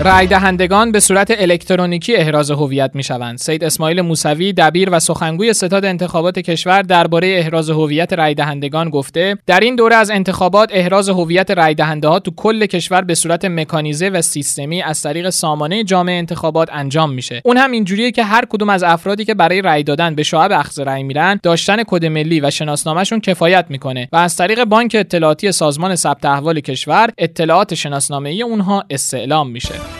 رای 0.00 0.26
دهندگان 0.26 0.92
به 0.92 1.00
صورت 1.00 1.30
الکترونیکی 1.38 2.16
احراز 2.16 2.50
هویت 2.50 2.90
می 2.94 3.02
شوند. 3.02 3.38
سید 3.38 3.64
اسماعیل 3.64 4.00
موسوی 4.00 4.52
دبیر 4.52 4.90
و 4.90 5.00
سخنگوی 5.00 5.52
ستاد 5.52 5.84
انتخابات 5.84 6.38
کشور 6.38 6.82
درباره 6.82 7.38
احراز 7.38 7.70
هویت 7.70 8.12
رای 8.12 8.34
دهندگان 8.34 8.90
گفته 8.90 9.36
در 9.46 9.60
این 9.60 9.76
دوره 9.76 9.96
از 9.96 10.10
انتخابات 10.10 10.68
احراز 10.72 11.08
هویت 11.08 11.50
رای 11.50 11.74
دهنده 11.74 12.08
ها 12.08 12.18
تو 12.18 12.30
کل 12.36 12.66
کشور 12.66 13.00
به 13.00 13.14
صورت 13.14 13.44
مکانیزه 13.44 14.08
و 14.08 14.22
سیستمی 14.22 14.82
از 14.82 15.02
طریق 15.02 15.30
سامانه 15.30 15.84
جامع 15.84 16.12
انتخابات 16.12 16.68
انجام 16.72 17.12
میشه. 17.12 17.42
اون 17.44 17.56
هم 17.56 17.72
اینجوریه 17.72 18.10
که 18.10 18.24
هر 18.24 18.44
کدوم 18.44 18.68
از 18.68 18.82
افرادی 18.82 19.24
که 19.24 19.34
برای 19.34 19.62
رای 19.62 19.82
دادن 19.82 20.14
به 20.14 20.22
شعب 20.22 20.52
اخذ 20.52 20.80
رای 20.80 21.02
میرن 21.02 21.40
داشتن 21.42 21.82
کد 21.86 22.06
ملی 22.06 22.40
و 22.40 22.50
شناسنامهشون 22.50 23.20
کفایت 23.20 23.66
می‌کنه 23.68 24.08
و 24.12 24.16
از 24.16 24.36
طریق 24.36 24.64
بانک 24.64 24.96
اطلاعاتی 24.98 25.52
سازمان 25.52 25.96
ثبت 25.96 26.24
احوال 26.24 26.60
کشور 26.60 27.10
اطلاعات 27.18 27.74
شناسنامه 27.74 28.30
اونها 28.30 28.84
استعلام 28.90 29.50
میشه. 29.50 29.91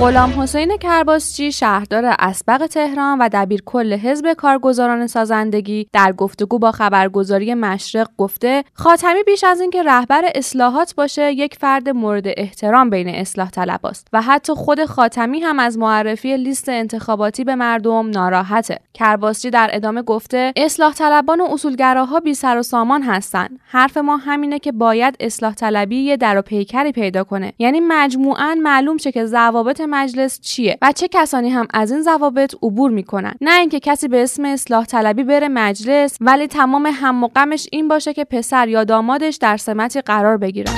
غلام 0.00 0.40
حسین 0.40 0.76
کرباسچی 0.76 1.52
شهردار 1.52 2.14
اسبق 2.18 2.66
تهران 2.66 3.18
و 3.18 3.28
دبیر 3.32 3.62
کل 3.66 3.92
حزب 3.92 4.32
کارگزاران 4.32 5.06
سازندگی 5.06 5.88
در 5.92 6.12
گفتگو 6.12 6.58
با 6.58 6.72
خبرگزاری 6.72 7.54
مشرق 7.54 8.08
گفته 8.18 8.64
خاتمی 8.74 9.22
بیش 9.26 9.44
از 9.44 9.60
اینکه 9.60 9.82
رهبر 9.82 10.24
اصلاحات 10.34 10.94
باشه 10.94 11.32
یک 11.32 11.54
فرد 11.54 11.88
مورد 11.88 12.24
احترام 12.26 12.90
بین 12.90 13.08
اصلاح 13.08 13.50
طلباست 13.50 14.08
و 14.12 14.22
حتی 14.22 14.54
خود 14.54 14.84
خاتمی 14.84 15.40
هم 15.40 15.58
از 15.58 15.78
معرفی 15.78 16.36
لیست 16.36 16.68
انتخاباتی 16.68 17.44
به 17.44 17.54
مردم 17.54 18.10
ناراحته. 18.10 18.78
کرباسچی 18.94 19.50
در 19.50 19.70
ادامه 19.72 20.02
گفته 20.02 20.52
اصلاح 20.56 20.94
طلبان 20.94 21.40
و 21.40 21.44
اصولگراها 21.52 22.20
بی 22.20 22.34
سر 22.34 22.58
و 22.58 22.62
سامان 22.62 23.02
هستن 23.02 23.48
حرف 23.68 23.96
ما 23.96 24.16
همینه 24.16 24.58
که 24.58 24.72
باید 24.72 25.16
اصلاح 25.20 25.54
طلبی 25.54 25.96
یه 25.96 26.16
در 26.16 26.38
و 26.38 26.42
پیکری 26.42 26.92
پیدا 26.92 27.24
کنه. 27.24 27.52
یعنی 27.58 27.80
مجموعا 27.80 28.58
معلوم 28.62 28.96
شه 28.96 29.12
که 29.12 29.24
ضوابط 29.24 29.87
مجلس 29.90 30.40
چیه 30.40 30.78
و 30.82 30.92
چه 30.92 31.08
کسانی 31.08 31.50
هم 31.50 31.66
از 31.74 31.90
این 31.90 32.02
ضوابط 32.02 32.54
عبور 32.62 32.90
می‌کنن. 32.90 33.34
نه 33.40 33.60
اینکه 33.60 33.80
کسی 33.80 34.08
به 34.08 34.22
اسم 34.22 34.44
اصلاح 34.44 34.84
طلبی 34.84 35.22
بره 35.22 35.48
مجلس 35.48 36.16
ولی 36.20 36.46
تمام 36.46 36.86
هم 36.86 37.24
و 37.24 37.28
غمش 37.28 37.66
این 37.72 37.88
باشه 37.88 38.14
که 38.14 38.24
پسر 38.24 38.68
یا 38.68 38.84
دامادش 38.84 39.36
در 39.36 39.56
سمتی 39.56 40.00
قرار 40.00 40.36
بگیرن 40.36 40.72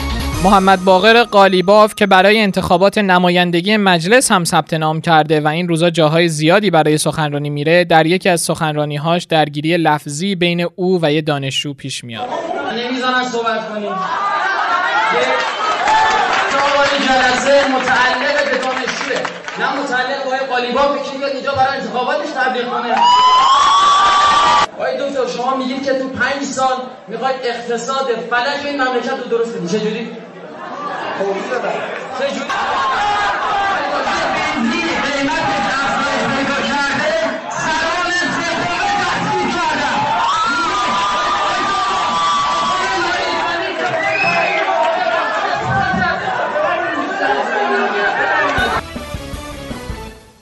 محمد 0.44 0.84
باقر 0.84 1.22
قالیباف 1.24 1.94
که 1.94 2.06
برای 2.06 2.40
انتخابات 2.40 2.98
نمایندگی 2.98 3.76
مجلس 3.76 4.32
هم 4.32 4.44
ثبت 4.44 4.74
نام 4.74 5.00
کرده 5.00 5.40
و 5.40 5.48
این 5.48 5.68
روزا 5.68 5.90
جاهای 5.90 6.28
زیادی 6.28 6.70
برای 6.70 6.98
سخنرانی 6.98 7.50
میره 7.50 7.84
در 7.84 8.06
یکی 8.06 8.28
از 8.28 8.40
سخنرانیهاش 8.40 9.24
درگیری 9.24 9.76
لفظی 9.76 10.34
بین 10.34 10.66
او 10.76 10.98
و 11.02 11.12
یه 11.12 11.20
دانشجو 11.20 11.74
پیش 11.74 12.04
میاد. 12.04 12.28
نمی‌زنن 12.76 13.24
صحبت 13.24 13.68
کنیم. 13.68 13.92
جلسه 17.08 17.68
متعلق 17.68 18.50
به 18.50 18.58
نه 19.58 19.76
متعلق 19.76 20.24
با 20.24 20.54
قالیباف 20.54 21.10
که 21.10 21.18
بیاد 21.18 21.30
اینجا 21.30 21.52
برای 21.52 21.78
انتخاباتش 21.78 22.30
تبلیغ 22.30 22.70
کنه 22.70 22.94
آقای 24.78 25.10
دکتر 25.10 25.26
شما 25.26 25.56
میگید 25.56 25.84
که 25.84 25.98
تو 25.98 26.08
پنج 26.08 26.42
سال 26.44 26.76
می‌خواید 27.08 27.36
اقتصاد 27.42 28.06
فلج 28.30 28.66
این 28.66 28.82
مملکت 28.82 29.10
رو 29.10 29.24
درست 29.38 29.56
کنید 29.56 29.70
چجوری؟ 29.70 30.16
چجوری؟ 32.18 32.50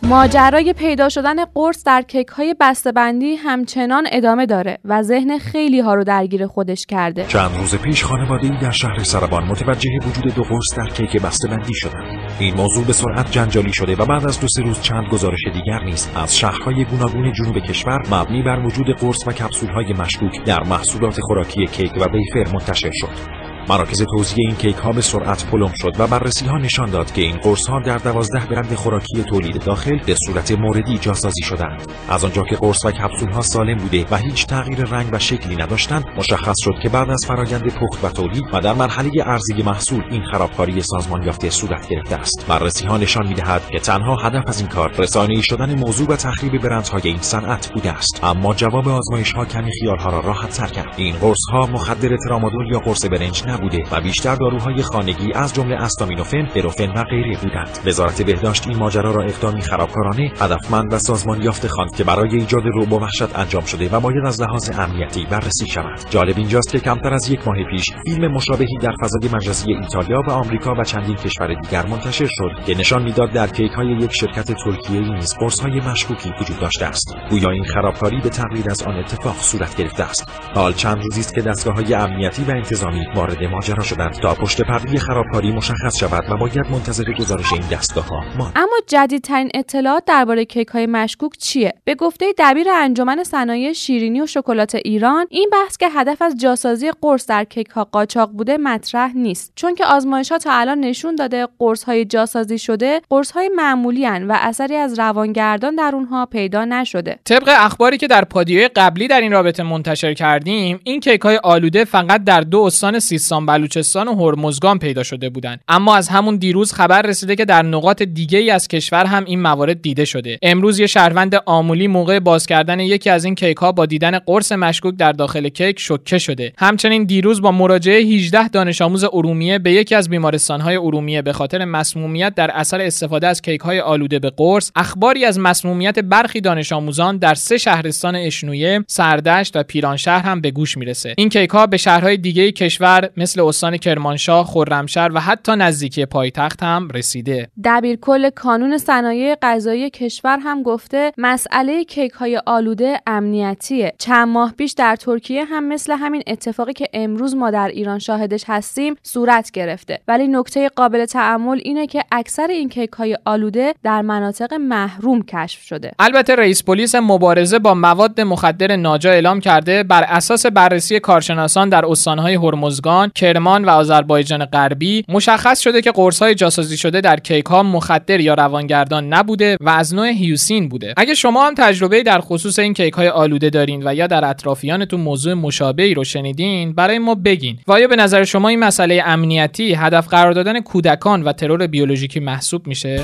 ماجرای 0.09 0.73
پیدا 0.73 1.09
شدن 1.09 1.45
قرص 1.45 1.85
در 1.85 2.03
کیک 2.03 2.29
های 2.29 2.55
بندی 2.95 3.35
همچنان 3.35 4.07
ادامه 4.13 4.47
داره 4.47 4.79
و 4.85 5.03
ذهن 5.03 5.39
خیلی 5.39 5.81
ها 5.81 5.95
رو 5.95 6.05
درگیر 6.05 6.47
خودش 6.47 6.87
کرده. 6.87 7.25
چند 7.25 7.51
روز 7.59 7.75
پیش 7.75 8.05
خانواده 8.05 8.61
در 8.63 8.71
شهر 8.71 9.03
سربان 9.03 9.45
متوجه 9.45 9.91
وجود 10.07 10.35
دو 10.35 10.43
قرص 10.43 10.75
در 10.77 10.89
کیک 10.89 11.23
بندی 11.23 11.75
شدند. 11.75 12.31
این 12.39 12.55
موضوع 12.55 12.85
به 12.85 12.93
سرعت 12.93 13.33
جنجالی 13.33 13.73
شده 13.73 13.95
و 13.97 14.07
بعد 14.07 14.27
از 14.27 14.41
دو 14.41 14.49
سه 14.49 14.63
روز 14.63 14.83
چند 14.83 15.05
گزارش 15.13 15.41
دیگر 15.55 15.85
نیز 15.85 16.09
از 16.17 16.39
شهرهای 16.39 16.85
گوناگون 16.85 17.33
جنوب 17.33 17.59
کشور 17.59 17.99
مبنی 18.11 18.43
بر 18.43 18.59
وجود 18.67 18.87
قرص 19.01 19.27
و 19.27 19.33
کپسول 19.33 19.71
های 19.71 19.93
مشکوک 19.93 20.45
در 20.45 20.63
محصولات 20.63 21.21
خوراکی 21.21 21.67
کیک 21.67 21.93
و 21.97 22.05
ویفر 22.05 22.53
منتشر 22.53 22.91
شد. 22.93 23.38
مراکز 23.69 24.03
توزیع 24.03 24.37
این 24.39 24.57
کیک 24.57 24.77
ها 24.77 24.93
به 24.93 25.01
سرعت 25.01 25.47
پلم 25.47 25.73
شد 25.75 26.01
و 26.01 26.07
بررسی 26.07 26.47
ها 26.47 26.59
نشان 26.59 26.91
داد 26.91 27.13
که 27.13 27.23
این 27.23 27.37
قرص 27.37 27.67
ها 27.67 27.81
در 27.81 27.99
دوازده 27.99 28.47
برند 28.47 28.75
خوراکی 28.75 29.23
تولید 29.23 29.65
داخل 29.65 29.99
به 30.07 30.15
صورت 30.27 30.53
موردی 30.53 30.99
جاسازی 30.99 31.43
شدند. 31.43 31.93
از 32.09 32.25
آنجا 32.25 32.43
که 32.43 32.57
قرص 32.57 32.85
و 32.85 32.91
کپسول 32.91 33.31
ها 33.31 33.43
سالم 33.43 33.77
بوده 33.77 34.07
و 34.11 34.17
هیچ 34.17 34.47
تغییر 34.47 34.85
رنگ 34.85 35.09
و 35.13 35.19
شکلی 35.19 35.57
نداشتند 35.57 36.05
مشخص 36.17 36.55
شد 36.65 36.75
که 36.83 36.89
بعد 36.89 37.11
از 37.11 37.25
فرایند 37.27 37.63
پخت 37.63 38.05
و 38.05 38.09
تولید 38.09 38.45
و 38.53 38.61
در 38.61 38.73
مرحله 38.73 39.11
ارزی 39.27 39.63
محصول 39.63 40.05
این 40.11 40.23
خرابکاری 40.33 40.83
سازمان 40.83 41.23
یافته 41.23 41.51
صورت 41.51 41.89
گرفته 41.89 42.17
است. 42.17 42.47
بررسی 42.49 42.87
ها 42.87 42.97
نشان 42.97 43.27
می‌دهد 43.27 43.63
که 43.71 43.79
تنها 43.79 44.17
هدف 44.17 44.45
از 44.47 44.61
این 44.61 44.69
کار 44.69 44.93
رسانه‌ای 44.99 45.43
شدن 45.43 45.79
موضوع 45.79 46.09
و 46.09 46.17
تخریب 46.17 46.63
برندهای 46.63 47.03
این 47.05 47.21
صنعت 47.21 47.71
بوده 47.75 47.93
است. 47.93 48.21
اما 48.23 48.55
جواب 48.55 48.89
آزمایش 48.89 49.33
ها 49.33 49.45
کمی 49.45 49.71
خیال 49.81 49.99
ها 49.99 50.11
را 50.11 50.21
راحت 50.21 50.51
تر 50.51 50.67
کرد. 50.67 50.95
این 50.97 51.17
قرص 51.17 51.49
ها 51.53 51.67
مخدر 51.67 52.17
ترامادول 52.17 52.73
یا 52.73 52.79
قرص 52.79 53.05
برنج 53.05 53.43
نبوده 53.59 53.79
و 53.93 54.01
بیشتر 54.01 54.35
داروهای 54.35 54.83
خانگی 54.83 55.33
از 55.35 55.55
جمله 55.55 55.77
استامینوفن، 55.77 56.49
بروفن 56.55 56.91
و 56.91 57.05
غیره 57.05 57.39
بودند. 57.43 57.79
وزارت 57.87 58.23
بهداشت 58.23 58.69
این 58.69 58.77
ماجرا 58.77 59.11
را 59.11 59.23
اقدامی 59.23 59.61
خرابکارانه، 59.61 60.33
هدفمند 60.41 60.93
و 60.93 60.99
سازمان 60.99 61.43
یافته 61.43 61.69
خواند 61.69 61.97
که 61.97 62.05
برای 62.05 62.37
ایجاد 62.37 62.63
رعب 62.75 62.93
و 62.93 62.99
وحشت 62.99 63.39
انجام 63.39 63.65
شده 63.65 63.89
و 63.89 64.01
باید 64.01 64.27
از 64.27 64.43
لحاظ 64.43 64.71
امنیتی 64.79 65.27
بررسی 65.31 65.67
شود. 65.67 66.01
جالب 66.11 66.39
اینجاست 66.39 66.73
که 66.73 66.81
کمتر 66.81 67.15
از 67.15 67.31
یک 67.31 67.49
ماه 67.49 67.57
پیش 67.71 67.87
فیلم 68.05 68.33
مشابهی 68.33 68.79
در 68.81 68.93
فضای 69.03 69.31
مجازی 69.33 69.75
ایتالیا 69.75 70.23
و 70.29 70.31
آمریکا 70.31 70.75
و 70.75 70.85
چندین 70.85 71.17
کشور 71.17 71.55
دیگر 71.55 71.87
منتشر 71.87 72.27
شد 72.27 72.65
که 72.67 72.75
نشان 72.75 73.03
می‌داد 73.03 73.33
در 73.33 73.47
کیک 73.47 73.73
های 73.73 73.87
یک 73.87 74.13
شرکت 74.13 74.53
ترکیه 74.53 75.01
نیز 75.01 75.35
های 75.63 75.81
مشکوکی 75.81 76.33
وجود 76.41 76.59
داشته 76.61 76.87
است. 76.87 77.15
گویا 77.31 77.51
این 77.51 77.65
خرابکاری 77.65 78.21
به 78.21 78.29
تقلید 78.29 78.71
از 78.71 78.83
آن 78.83 78.97
اتفاق 78.97 79.37
صورت 79.37 79.77
گرفته 79.77 80.05
است. 80.05 80.29
حال 80.55 80.73
چند 80.73 81.03
روزی 81.03 81.21
است 81.21 81.35
که 81.35 81.43
دستگاه 81.43 81.75
های 81.75 81.95
امنیتی 81.95 82.45
و 82.45 82.51
انتظامی 82.51 83.07
وارد 83.15 83.43
ماجرا 83.51 83.83
شدند 83.83 84.13
تا 84.13 84.35
پشت 84.35 84.63
پرده 84.63 84.99
خرابکاری 84.99 85.53
مشخص 85.53 85.97
شود 85.97 86.25
و 86.31 86.37
باید 86.37 86.67
منتظر 86.71 87.13
گزارش 87.13 87.53
این 87.53 87.63
دستگاه 87.73 88.07
ها 88.07 88.23
اما 88.57 88.77
جدیدترین 88.87 89.51
اطلاعات 89.55 90.05
درباره 90.05 90.45
کیک 90.45 90.69
های 90.69 90.87
مشکوک 90.87 91.33
چیه؟ 91.39 91.73
به 91.85 91.95
گفته 91.95 92.27
دبیر 92.39 92.67
انجمن 92.71 93.25
صنایع 93.25 93.73
شیرینی 93.73 94.21
و 94.21 94.27
شکلات 94.27 94.75
ایران 94.75 95.27
این 95.31 95.51
بحث 95.53 95.77
که 95.77 95.89
هدف 95.89 96.23
از 96.23 96.37
جاسازی 96.41 96.91
قرص 97.03 97.27
در 97.27 97.45
کیک 97.45 97.69
ها 97.69 97.85
قاچاق 97.85 98.31
بوده 98.31 98.57
مطرح 98.57 99.17
نیست. 99.17 99.53
چون 99.57 99.75
که 99.75 99.85
آزمایش 99.87 100.33
ها 100.33 100.39
تا 100.39 100.53
الان 100.53 100.81
نشون 100.81 101.15
داده 101.15 101.49
قرص 101.59 101.85
های 101.85 102.05
جاسازی 102.05 102.59
شده 102.59 103.01
قرص 103.11 103.31
های 103.31 103.51
معمولی 103.57 104.07
و 104.07 104.39
اثری 104.41 104.77
از 104.77 104.99
روانگردان 104.99 105.75
در 105.75 105.91
اونها 105.95 106.27
پیدا 106.27 106.65
نشده. 106.65 107.19
طبق 107.25 107.49
اخباری 107.59 107.97
که 107.99 108.07
در 108.07 108.25
پادیای 108.25 108.69
قبلی 108.69 109.09
در 109.09 109.21
این 109.21 109.33
رابطه 109.33 109.63
منتشر 109.63 110.15
کردیم 110.15 110.81
این 110.85 111.01
کیک 111.01 111.21
های 111.21 111.37
آلوده 111.37 111.85
فقط 111.85 112.25
در 112.25 112.41
دو 112.41 112.61
استان 112.61 112.99
سیستان 112.99 113.38
بلوچستان 113.47 114.09
و 114.09 114.15
هرمزگان 114.15 114.79
پیدا 114.79 115.03
شده 115.03 115.29
بودند. 115.29 115.61
اما 115.69 115.97
از 115.97 116.09
همون 116.09 116.37
دیروز 116.37 116.73
خبر 116.73 117.03
رسیده 117.03 117.37
که 117.37 117.45
در 117.45 117.63
نقاط 117.63 118.03
دیگه 118.03 118.39
ای 118.39 118.51
از 118.51 118.69
کشور 118.69 119.05
هم 119.05 119.25
این 119.25 119.41
موارد 119.41 119.83
دیده 119.83 120.05
شده. 120.05 120.39
امروز 120.43 120.79
یه 120.79 120.87
شهروند 120.87 121.35
آمولی 121.47 121.87
موقع 121.87 122.19
باز 122.19 122.47
کردن 122.47 122.81
یکی 122.81 123.11
از 123.11 123.25
این 123.25 123.35
کیک 123.35 123.57
ها 123.57 123.73
با 123.73 123.87
دیدن 123.87 124.19
قرص 124.19 124.53
مشکوک 124.53 124.97
در 124.97 125.13
داخل 125.13 125.49
کیک 125.49 125.81
شوکه 125.81 126.19
شده. 126.19 126.53
همچنین 126.59 127.05
دیروز 127.05 127.41
با 127.41 127.53
مراجعه 127.53 128.03
18 128.03 128.49
دانش 128.49 128.83
آموز 128.83 129.05
ارومیه 129.05 129.59
به 129.59 129.73
یکی 129.73 129.95
از 129.95 130.09
بیمارستان 130.09 130.61
های 130.61 130.77
ارومیه 130.77 131.23
به 131.23 131.33
خاطر 131.33 131.65
مسمومیت 131.65 132.35
در 132.35 132.51
اثر 132.51 132.81
استفاده 132.81 133.27
از 133.27 133.43
کیک 133.43 133.61
های 133.61 133.81
آلوده 133.81 134.19
به 134.19 134.31
قرص 134.31 134.71
اخباری 134.77 135.25
از 135.25 135.39
مسمومیت 135.39 135.99
برخی 135.99 136.41
دانش 136.41 136.73
آموزان 136.73 137.19
در 137.19 137.35
سه 137.35 137.59
شهرستان 137.59 138.17
اشنویه، 138.17 138.85
سردشت 138.87 139.57
و 139.57 139.63
پیرانشهر 139.63 140.23
هم 140.23 140.41
به 140.41 140.51
گوش 140.51 140.77
می‌رسه. 140.77 141.15
این 141.19 141.29
کیک 141.29 141.51
ها 141.51 141.67
به 141.67 141.77
شهرهای 141.77 142.17
دیگه 142.17 142.53
کشور 142.53 143.11
مثل 143.19 143.41
استان 143.41 143.77
کرمانشاه، 143.77 144.47
خرمشهر 144.47 145.11
و 145.15 145.21
حتی 145.21 145.53
نزدیکی 145.53 146.07
پایتخت 146.07 146.63
هم 146.63 146.89
رسیده. 146.95 147.49
دبیرکل 147.65 148.31
کانون 148.31 148.79
صنایع 148.79 149.37
غذایی 149.43 149.91
کشور 149.91 150.39
هم 150.43 150.63
گفته 150.63 151.13
مسئله 151.19 151.85
کیک 151.85 152.13
های 152.13 152.41
آلوده 152.47 153.01
امنیتیه. 153.07 153.93
چند 153.99 154.29
ماه 154.29 154.53
پیش 154.53 154.73
در 154.73 154.97
ترکیه 154.97 155.45
هم 155.45 155.69
مثل 155.69 155.93
همین 155.93 156.23
اتفاقی 156.27 156.73
که 156.73 156.89
امروز 156.93 157.35
ما 157.37 157.51
در 157.51 157.69
ایران 157.69 157.99
شاهدش 157.99 158.45
هستیم 158.47 158.95
صورت 159.03 159.51
گرفته. 159.51 160.01
ولی 160.09 160.29
نکته 160.29 160.69
قابل 160.69 161.05
تعمل 161.05 161.61
اینه 161.63 161.87
که 161.87 162.05
اکثر 162.13 162.47
این 162.47 162.69
کیک 162.69 162.91
های 162.91 163.19
آلوده 163.25 163.75
در 163.83 164.03
مناطق 164.03 164.55
محروم 164.55 165.23
کشف 165.23 165.63
شده. 165.63 165.93
البته 165.99 166.35
رئیس 166.35 166.65
پلیس 166.65 166.95
مبارزه 166.95 167.59
با 167.59 167.75
مواد 167.75 168.21
مخدر 168.21 168.77
ناجا 168.77 169.11
اعلام 169.11 169.41
کرده 169.41 169.83
بر 169.83 170.03
اساس 170.03 170.47
بررسی 170.47 171.01
کارشناسان 171.01 171.69
در 171.69 171.87
استانهای 171.87 172.35
هرمزگان، 172.35 173.08
کرمان 173.15 173.65
و 173.65 173.71
آذربایجان 173.71 174.45
غربی 174.45 175.05
مشخص 175.09 175.61
شده 175.61 175.83
که 175.83 175.93
قرص‌های 175.93 176.35
جاسازی 176.35 176.77
شده 176.77 177.01
در 177.01 177.21
کیک 177.21 177.47
ها 177.47 177.63
مخدر 177.63 178.21
یا 178.21 178.35
روانگردان 178.35 179.09
نبوده 179.09 179.57
و 179.61 179.69
از 179.69 179.95
نوع 179.95 180.07
هیوسین 180.07 180.69
بوده. 180.69 180.95
اگه 180.97 181.15
شما 181.15 181.47
هم 181.47 181.55
تجربه 181.55 182.03
در 182.03 182.21
خصوص 182.21 182.59
این 182.59 182.75
کیک 182.75 182.95
های 182.95 183.09
آلوده 183.09 183.51
دارین 183.51 183.83
و 183.85 183.95
یا 183.95 184.07
در 184.07 184.25
اطرافیانتون 184.25 185.01
موضوع 185.01 185.35
مشابهی 185.35 185.95
رو 185.95 186.05
شنیدین 186.05 186.73
برای 186.73 186.99
ما 186.99 187.15
بگین. 187.15 187.59
و 187.67 187.73
آیا 187.73 187.89
به 187.89 187.97
نظر 187.97 188.25
شما 188.25 188.49
این 188.49 188.59
مسئله 188.59 189.03
امنیتی 189.07 189.75
هدف 189.75 190.09
قرار 190.09 190.33
دادن 190.33 190.61
کودکان 190.61 191.23
و 191.23 191.33
ترور 191.33 191.67
بیولوژیکی 191.67 192.21
محسوب 192.21 192.67
میشه؟ 192.67 193.01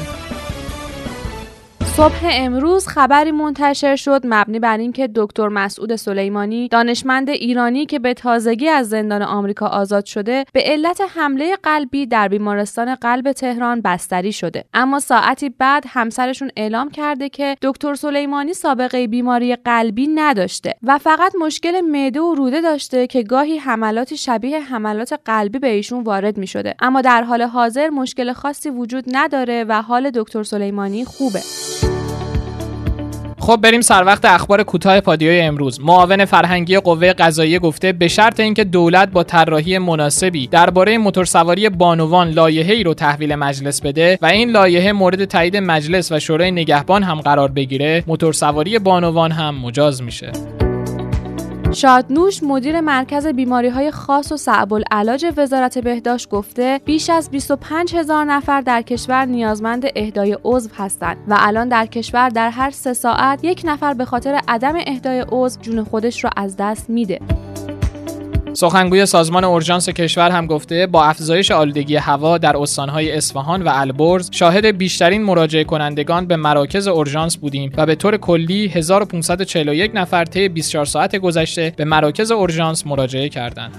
صبح 1.96 2.28
امروز 2.30 2.86
خبری 2.86 3.32
منتشر 3.32 3.96
شد 3.96 4.20
مبنی 4.24 4.58
بر 4.58 4.78
اینکه 4.78 5.08
دکتر 5.14 5.48
مسعود 5.48 5.96
سلیمانی 5.96 6.68
دانشمند 6.68 7.30
ایرانی 7.30 7.86
که 7.86 7.98
به 7.98 8.14
تازگی 8.14 8.68
از 8.68 8.88
زندان 8.88 9.22
آمریکا 9.22 9.66
آزاد 9.66 10.04
شده 10.04 10.44
به 10.52 10.60
علت 10.60 11.00
حمله 11.16 11.56
قلبی 11.62 12.06
در 12.06 12.28
بیمارستان 12.28 12.94
قلب 12.94 13.32
تهران 13.32 13.80
بستری 13.80 14.32
شده. 14.32 14.64
اما 14.74 15.00
ساعتی 15.00 15.48
بعد 15.48 15.84
همسرشون 15.88 16.50
اعلام 16.56 16.90
کرده 16.90 17.28
که 17.28 17.56
دکتر 17.62 17.94
سلیمانی 17.94 18.54
سابقه 18.54 19.06
بیماری 19.06 19.56
قلبی 19.56 20.06
نداشته 20.06 20.74
و 20.82 20.98
فقط 20.98 21.32
مشکل 21.40 21.80
معده 21.80 22.20
و 22.20 22.34
روده 22.34 22.60
داشته 22.60 23.06
که 23.06 23.22
گاهی 23.22 23.58
حملاتی 23.58 24.16
شبیه 24.16 24.60
حملات 24.60 25.20
قلبی 25.24 25.58
به 25.58 25.68
ایشون 25.68 26.02
وارد 26.02 26.38
می 26.38 26.46
شده 26.46 26.74
اما 26.80 27.00
در 27.00 27.22
حال 27.22 27.42
حاضر 27.42 27.88
مشکل 27.88 28.32
خاصی 28.32 28.70
وجود 28.70 29.04
نداره 29.12 29.64
و 29.68 29.82
حال 29.82 30.10
دکتر 30.10 30.42
سلیمانی 30.42 31.04
خوبه. 31.04 31.40
خب 33.44 33.56
بریم 33.56 33.80
سر 33.80 34.04
وقت 34.04 34.24
اخبار 34.24 34.62
کوتاه 34.62 35.00
پادیوی 35.00 35.40
امروز. 35.40 35.80
معاون 35.80 36.24
فرهنگی 36.24 36.78
قوه 36.78 37.12
قضاییه 37.12 37.58
گفته 37.58 37.92
به 37.92 38.08
شرط 38.08 38.40
اینکه 38.40 38.64
دولت 38.64 39.10
با 39.10 39.22
طراحی 39.22 39.78
مناسبی 39.78 40.46
درباره 40.46 40.98
موتورسواری 40.98 41.68
بانوان 41.68 42.30
لایحه‌ای 42.30 42.82
رو 42.82 42.94
تحویل 42.94 43.34
مجلس 43.34 43.80
بده 43.80 44.18
و 44.22 44.26
این 44.26 44.50
لایحه 44.50 44.92
مورد 44.92 45.24
تایید 45.24 45.56
مجلس 45.56 46.12
و 46.12 46.20
شورای 46.20 46.50
نگهبان 46.50 47.02
هم 47.02 47.20
قرار 47.20 47.48
بگیره 47.48 48.04
موتورسواری 48.06 48.78
بانوان 48.78 49.32
هم 49.32 49.54
مجاز 49.54 50.02
میشه. 50.02 50.32
شادنوش 51.74 52.42
مدیر 52.42 52.80
مرکز 52.80 53.26
بیماری 53.26 53.68
های 53.68 53.90
خاص 53.90 54.32
و 54.32 54.36
صعب 54.36 54.72
العلاج 54.72 55.26
وزارت 55.36 55.78
بهداشت 55.78 56.28
گفته 56.28 56.80
بیش 56.84 57.10
از 57.10 57.30
25 57.30 57.94
هزار 57.96 58.24
نفر 58.24 58.60
در 58.60 58.82
کشور 58.82 59.24
نیازمند 59.24 59.84
اهدای 59.96 60.38
عضو 60.44 60.70
هستند 60.76 61.16
و 61.28 61.36
الان 61.38 61.68
در 61.68 61.86
کشور 61.86 62.28
در 62.28 62.50
هر 62.50 62.70
سه 62.70 62.92
ساعت 62.92 63.44
یک 63.44 63.62
نفر 63.64 63.94
به 63.94 64.04
خاطر 64.04 64.40
عدم 64.48 64.74
اهدای 64.86 65.24
عضو 65.28 65.60
جون 65.60 65.84
خودش 65.84 66.24
را 66.24 66.30
از 66.36 66.56
دست 66.56 66.90
میده. 66.90 67.20
سخنگوی 68.56 69.06
سازمان 69.06 69.44
اورژانس 69.44 69.88
کشور 69.88 70.30
هم 70.30 70.46
گفته 70.46 70.86
با 70.86 71.04
افزایش 71.04 71.50
آلودگی 71.50 71.96
هوا 71.96 72.38
در 72.38 72.56
استانهای 72.56 73.12
اصفهان 73.12 73.62
و 73.62 73.70
البرز 73.72 74.28
شاهد 74.32 74.66
بیشترین 74.66 75.22
مراجعه 75.22 75.64
کنندگان 75.64 76.26
به 76.26 76.36
مراکز 76.36 76.88
اورژانس 76.88 77.36
بودیم 77.36 77.72
و 77.76 77.86
به 77.86 77.94
طور 77.94 78.16
کلی 78.16 78.68
1541 78.68 79.90
نفر 79.94 80.24
طی 80.24 80.48
24 80.48 80.84
ساعت 80.84 81.16
گذشته 81.16 81.72
به 81.76 81.84
مراکز 81.84 82.30
اورژانس 82.30 82.86
مراجعه 82.86 83.28
کردند. 83.28 83.72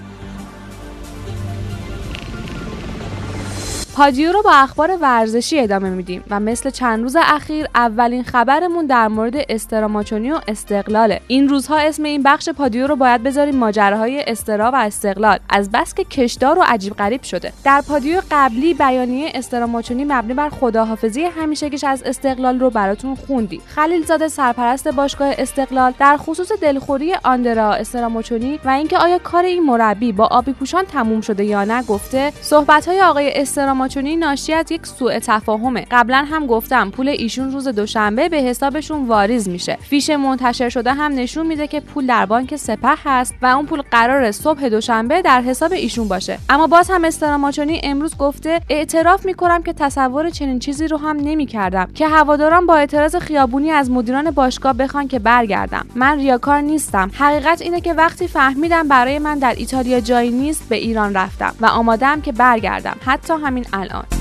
پادیو 3.96 4.32
رو 4.32 4.42
با 4.42 4.50
اخبار 4.52 4.96
ورزشی 5.00 5.60
ادامه 5.60 5.90
میدیم 5.90 6.24
و 6.30 6.40
مثل 6.40 6.70
چند 6.70 7.02
روز 7.02 7.16
اخیر 7.16 7.66
اولین 7.74 8.22
خبرمون 8.22 8.86
در 8.86 9.08
مورد 9.08 9.34
استراماچونی 9.48 10.32
و 10.32 10.40
استقلاله. 10.48 11.20
این 11.26 11.48
روزها 11.48 11.78
اسم 11.78 12.02
این 12.02 12.22
بخش 12.22 12.48
پادیو 12.48 12.86
رو 12.86 12.96
باید 12.96 13.22
بذاریم 13.22 13.56
ماجراهای 13.56 14.24
استرا 14.26 14.70
و 14.70 14.74
استقلال. 14.74 15.38
از 15.48 15.70
بس 15.70 15.94
که 15.94 16.04
کشدار 16.04 16.58
و 16.58 16.62
عجیب 16.66 16.94
غریب 16.94 17.22
شده. 17.22 17.52
در 17.64 17.82
پادیو 17.88 18.20
قبلی 18.30 18.74
بیانیه 18.74 19.30
استراماچونی 19.34 20.04
مبنی 20.04 20.34
بر 20.34 20.48
خداحافظی 20.48 21.24
همیشگیش 21.24 21.84
از 21.84 22.02
استقلال 22.02 22.60
رو 22.60 22.70
براتون 22.70 23.14
خوندیم 23.14 23.60
خلیلزاده 23.66 24.28
سرپرست 24.28 24.88
باشگاه 24.88 25.34
استقلال 25.38 25.94
در 25.98 26.16
خصوص 26.16 26.52
دلخوری 26.52 27.14
آندرا 27.24 27.72
استراماچونی 27.72 28.60
و 28.64 28.68
اینکه 28.68 28.98
آیا 28.98 29.18
کار 29.18 29.44
این 29.44 29.62
مربی 29.62 30.12
با 30.12 30.26
آبی 30.26 30.52
پوشان 30.52 30.84
تموم 30.84 31.20
شده 31.20 31.44
یا 31.44 31.64
نه 31.64 31.82
گفته 31.82 32.32
صحبت 32.40 32.88
های 32.88 33.02
آقای 33.02 33.40
استراماچونی 33.40 33.85
چونی 33.88 34.16
ناشی 34.16 34.52
از 34.52 34.72
یک 34.72 34.86
سوء 34.86 35.18
تفاهمه. 35.18 35.86
قبلا 35.90 36.24
هم 36.30 36.46
گفتم 36.46 36.90
پول 36.90 37.08
ایشون 37.08 37.52
روز 37.52 37.68
دوشنبه 37.68 38.28
به 38.28 38.36
حسابشون 38.36 39.06
واریز 39.06 39.48
میشه. 39.48 39.78
فیش 39.80 40.10
منتشر 40.10 40.68
شده 40.68 40.92
هم 40.92 41.12
نشون 41.12 41.46
میده 41.46 41.66
که 41.66 41.80
پول 41.80 42.06
در 42.06 42.26
بانک 42.26 42.56
سپه 42.56 42.94
هست 43.04 43.34
و 43.42 43.46
اون 43.46 43.66
پول 43.66 43.82
قرار 43.90 44.30
صبح 44.30 44.68
دوشنبه 44.68 45.22
در 45.22 45.40
حساب 45.40 45.72
ایشون 45.72 46.08
باشه. 46.08 46.38
اما 46.48 46.66
باز 46.66 46.90
هم 46.90 47.04
استراماچونی 47.04 47.80
امروز 47.84 48.16
گفته 48.16 48.60
اعتراف 48.70 49.26
می‌کنم 49.26 49.62
که 49.62 49.72
تصور 49.72 50.30
چنین 50.30 50.58
چیزی 50.58 50.88
رو 50.88 50.96
هم 50.96 51.16
نمی‌کردم 51.16 51.88
که 51.94 52.08
هواداران 52.08 52.66
با 52.66 52.76
اعتراض 52.76 53.16
خیابونی 53.16 53.70
از 53.70 53.90
مدیران 53.90 54.30
باشگاه 54.30 54.72
بخوان 54.72 55.08
که 55.08 55.18
برگردم. 55.18 55.86
من 55.94 56.18
ریاکار 56.18 56.60
نیستم. 56.60 57.10
حقیقت 57.14 57.62
اینه 57.62 57.80
که 57.80 57.94
وقتی 57.94 58.28
فهمیدم 58.28 58.88
برای 58.88 59.18
من 59.18 59.38
در 59.38 59.54
ایتالیا 59.56 60.00
جایی 60.00 60.30
نیست 60.30 60.68
به 60.68 60.76
ایران 60.76 61.14
رفتم 61.14 61.54
و 61.60 61.66
آمادم 61.66 62.20
که 62.20 62.32
برگردم. 62.32 62.96
حتی 63.06 63.32
همین 63.32 63.66
الان. 63.82 64.15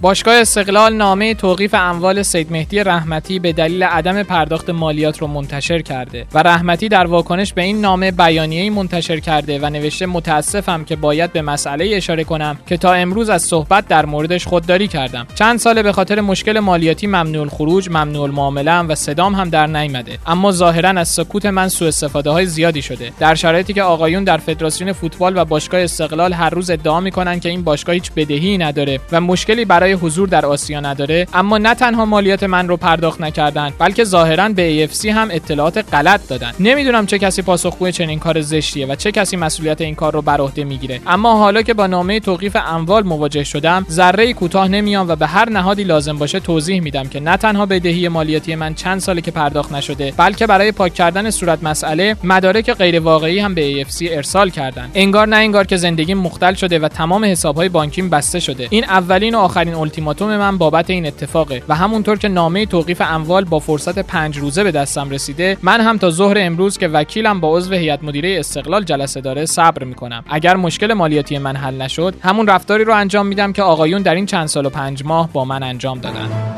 باشگاه 0.00 0.34
استقلال 0.34 0.94
نامه 0.94 1.34
توقیف 1.34 1.74
اموال 1.74 2.22
سید 2.22 2.52
مهدی 2.52 2.84
رحمتی 2.84 3.38
به 3.38 3.52
دلیل 3.52 3.82
عدم 3.82 4.22
پرداخت 4.22 4.70
مالیات 4.70 5.18
رو 5.18 5.26
منتشر 5.26 5.82
کرده 5.82 6.26
و 6.34 6.38
رحمتی 6.38 6.88
در 6.88 7.06
واکنش 7.06 7.52
به 7.52 7.62
این 7.62 7.80
نامه 7.80 8.10
بیانیه‌ای 8.10 8.70
منتشر 8.70 9.20
کرده 9.20 9.58
و 9.58 9.70
نوشته 9.70 10.06
متاسفم 10.06 10.84
که 10.84 10.96
باید 10.96 11.32
به 11.32 11.42
مسئله 11.42 11.90
اشاره 11.96 12.24
کنم 12.24 12.58
که 12.66 12.76
تا 12.76 12.92
امروز 12.92 13.28
از 13.30 13.42
صحبت 13.42 13.88
در 13.88 14.06
موردش 14.06 14.46
خودداری 14.46 14.88
کردم. 14.88 15.26
چند 15.34 15.58
ساله 15.58 15.82
به 15.82 15.92
خاطر 15.92 16.20
مشکل 16.20 16.60
مالیاتی 16.60 17.06
ممنوع 17.06 17.42
الخروج 17.42 17.88
ممنوع 17.88 18.22
المعامله 18.22 18.78
و 18.78 18.94
صدام 18.94 19.34
هم 19.34 19.48
در 19.48 19.66
نیامده. 19.66 20.18
اما 20.26 20.52
ظاهرا 20.52 20.88
از 20.88 21.08
سکوت 21.08 21.46
من 21.46 21.68
سوء 21.68 21.88
استفاده 21.88 22.30
های 22.30 22.46
زیادی 22.46 22.82
شده. 22.82 23.12
در 23.18 23.34
شرایطی 23.34 23.72
که 23.72 23.82
آقایون 23.82 24.24
در 24.24 24.36
فدراسیون 24.36 24.92
فوتبال 24.92 25.36
و 25.36 25.44
باشگاه 25.44 25.80
استقلال 25.80 26.32
هر 26.32 26.50
روز 26.50 26.70
ادعا 26.70 27.00
می‌کنن 27.00 27.40
که 27.40 27.48
این 27.48 27.62
باشگاه 27.62 27.94
هیچ 27.94 28.12
بدهی 28.16 28.58
نداره 28.58 29.00
و 29.12 29.20
مشکلی 29.20 29.64
برای 29.64 29.87
حضور 29.92 30.28
در 30.28 30.46
آسیا 30.46 30.80
نداره 30.80 31.26
اما 31.34 31.58
نه 31.58 31.74
تنها 31.74 32.04
مالیات 32.04 32.42
من 32.42 32.68
رو 32.68 32.76
پرداخت 32.76 33.20
نکردن 33.20 33.72
بلکه 33.78 34.04
ظاهرا 34.04 34.48
به 34.48 34.88
AFC 34.88 35.06
هم 35.06 35.28
اطلاعات 35.30 35.84
غلط 35.94 36.28
دادن. 36.28 36.52
نمی‌دونم 36.60 37.06
چه 37.06 37.18
کسی 37.18 37.42
پاسخگوی 37.42 37.92
چنین 37.92 38.18
کار 38.18 38.40
زشتیه 38.40 38.86
و 38.86 38.94
چه 38.94 39.12
کسی 39.12 39.36
مسئولیت 39.36 39.80
این 39.80 39.94
کار 39.94 40.12
رو 40.12 40.22
بر 40.22 40.40
عهده 40.40 40.64
می‌گیره. 40.64 41.00
اما 41.06 41.38
حالا 41.38 41.62
که 41.62 41.74
با 41.74 41.86
نامه 41.86 42.20
توقیف 42.20 42.56
اموال 42.66 43.02
مواجه 43.02 43.44
شدم 43.44 43.86
ذره 43.90 44.32
کوتاه 44.32 44.68
نمیام 44.68 45.08
و 45.08 45.16
به 45.16 45.26
هر 45.26 45.48
نهادی 45.48 45.84
لازم 45.84 46.18
باشه 46.18 46.40
توضیح 46.40 46.80
میدم 46.80 47.08
که 47.08 47.20
نه 47.20 47.36
تنها 47.36 47.66
بدهی 47.66 48.08
مالیاتی 48.08 48.54
من 48.54 48.74
چند 48.74 49.00
ساله 49.00 49.20
که 49.20 49.30
پرداخت 49.30 49.72
نشده 49.72 50.12
بلکه 50.16 50.46
برای 50.46 50.72
پاک 50.72 50.94
کردن 50.94 51.30
صورت 51.30 51.62
مسئله 51.62 52.16
مدارک 52.24 52.72
غیر 52.72 53.00
واقعی 53.00 53.38
هم 53.38 53.54
به 53.54 53.84
AFC 53.84 54.06
ارسال 54.10 54.50
کردن. 54.50 54.90
انگار 54.94 55.28
نه 55.28 55.36
انگار 55.36 55.66
که 55.66 55.76
زندگی 55.76 56.14
مختل 56.14 56.54
شده 56.54 56.78
و 56.78 56.88
تمام 56.88 57.24
حسابهای 57.24 57.68
بانکیم 57.68 58.10
بسته 58.10 58.40
شده. 58.40 58.66
این 58.70 58.84
اولین 58.84 59.34
و 59.34 59.38
آخرین 59.38 59.74
التیماتوم 59.78 60.36
من 60.36 60.58
بابت 60.58 60.90
این 60.90 61.06
اتفاقه 61.06 61.62
و 61.68 61.74
همونطور 61.74 62.18
که 62.18 62.28
نامه 62.28 62.66
توقیف 62.66 63.00
اموال 63.00 63.44
با 63.44 63.58
فرصت 63.58 63.98
پنج 63.98 64.38
روزه 64.38 64.64
به 64.64 64.70
دستم 64.70 65.10
رسیده 65.10 65.56
من 65.62 65.80
هم 65.80 65.98
تا 65.98 66.10
ظهر 66.10 66.36
امروز 66.38 66.78
که 66.78 66.88
وکیلم 66.88 67.40
با 67.40 67.56
عضو 67.56 67.74
هیئت 67.74 68.02
مدیره 68.02 68.36
استقلال 68.38 68.84
جلسه 68.84 69.20
داره 69.20 69.46
صبر 69.46 69.84
می‌کنم. 69.84 70.24
اگر 70.28 70.56
مشکل 70.56 70.92
مالیاتی 70.92 71.38
من 71.38 71.56
حل 71.56 71.82
نشد 71.82 72.14
همون 72.22 72.46
رفتاری 72.46 72.84
رو 72.84 72.94
انجام 72.94 73.26
میدم 73.26 73.52
که 73.52 73.62
آقایون 73.62 74.02
در 74.02 74.14
این 74.14 74.26
چند 74.26 74.46
سال 74.46 74.66
و 74.66 74.70
پنج 74.70 75.04
ماه 75.04 75.32
با 75.32 75.44
من 75.44 75.62
انجام 75.62 76.00
دادن. 76.00 76.57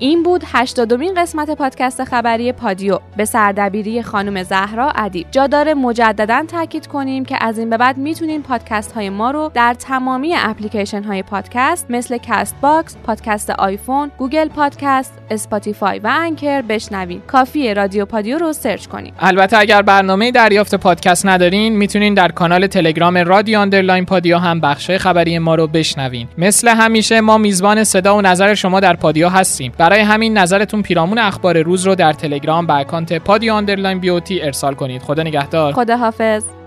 این 0.00 0.22
بود 0.22 0.42
80 0.46 1.18
قسمت 1.18 1.50
پادکست 1.50 2.04
خبری 2.04 2.52
پادیو 2.52 2.98
به 3.16 3.24
سردبیری 3.24 4.02
خانم 4.02 4.42
زهرا 4.42 4.92
ادیب 4.96 5.26
جا 5.30 5.46
داره 5.46 5.74
مجددا 5.74 6.44
تاکید 6.48 6.86
کنیم 6.86 7.24
که 7.24 7.36
از 7.40 7.58
این 7.58 7.70
به 7.70 7.76
بعد 7.76 7.98
می‌تونین 7.98 8.42
پادکست 8.42 8.92
های 8.92 9.10
ما 9.10 9.30
رو 9.30 9.50
در 9.54 9.74
تمامی 9.74 10.34
اپلیکیشن 10.36 11.02
های 11.02 11.22
پادکست 11.22 11.86
مثل 11.90 12.18
Castbox، 12.18 12.96
پادکست 12.96 13.50
آیفون، 13.50 14.10
Google 14.18 14.48
Podcast، 14.48 15.12
Spotify 15.30 15.98
و 15.98 16.10
Anchor 16.20 16.62
بشنوین. 16.62 17.20
کافیه 17.26 17.74
رادیو 17.74 18.04
پادیو 18.04 18.38
رو 18.38 18.52
search 18.52 18.86
کنید. 18.86 19.14
البته 19.18 19.58
اگر 19.58 19.82
برنامه 19.82 20.30
دریافت 20.30 20.74
پادکست 20.74 21.26
ندارین 21.26 21.76
می‌تونین 21.76 22.14
در 22.14 22.28
کانال 22.28 22.66
تلگرام 22.66 23.18
رادیو 23.18 23.58
underline 23.58 24.04
پادیو 24.04 24.38
هم 24.38 24.60
بخش 24.60 24.90
خبری 24.90 25.38
ما 25.38 25.54
رو 25.54 25.66
بشنوین. 25.66 26.28
مثل 26.38 26.68
همیشه 26.68 27.20
ما 27.20 27.38
میزبان 27.38 27.84
صدا 27.84 28.16
و 28.16 28.20
نظر 28.20 28.54
شما 28.54 28.80
در 28.80 28.96
پادیو 28.96 29.28
هستیم. 29.28 29.72
برای 29.88 30.00
همین 30.00 30.38
نظرتون 30.38 30.82
پیرامون 30.82 31.18
اخبار 31.18 31.62
روز 31.62 31.86
رو 31.86 31.94
در 31.94 32.12
تلگرام 32.12 32.66
به 32.66 32.74
اکانت 32.74 33.12
پادیو 33.12 33.52
underline 33.52 33.98
بیوتی 33.98 34.42
ارسال 34.42 34.74
کنید. 34.74 35.02
خدا 35.02 35.22
نگهدار. 35.22 35.72
خدا 35.72 35.96
حافظ. 35.96 36.57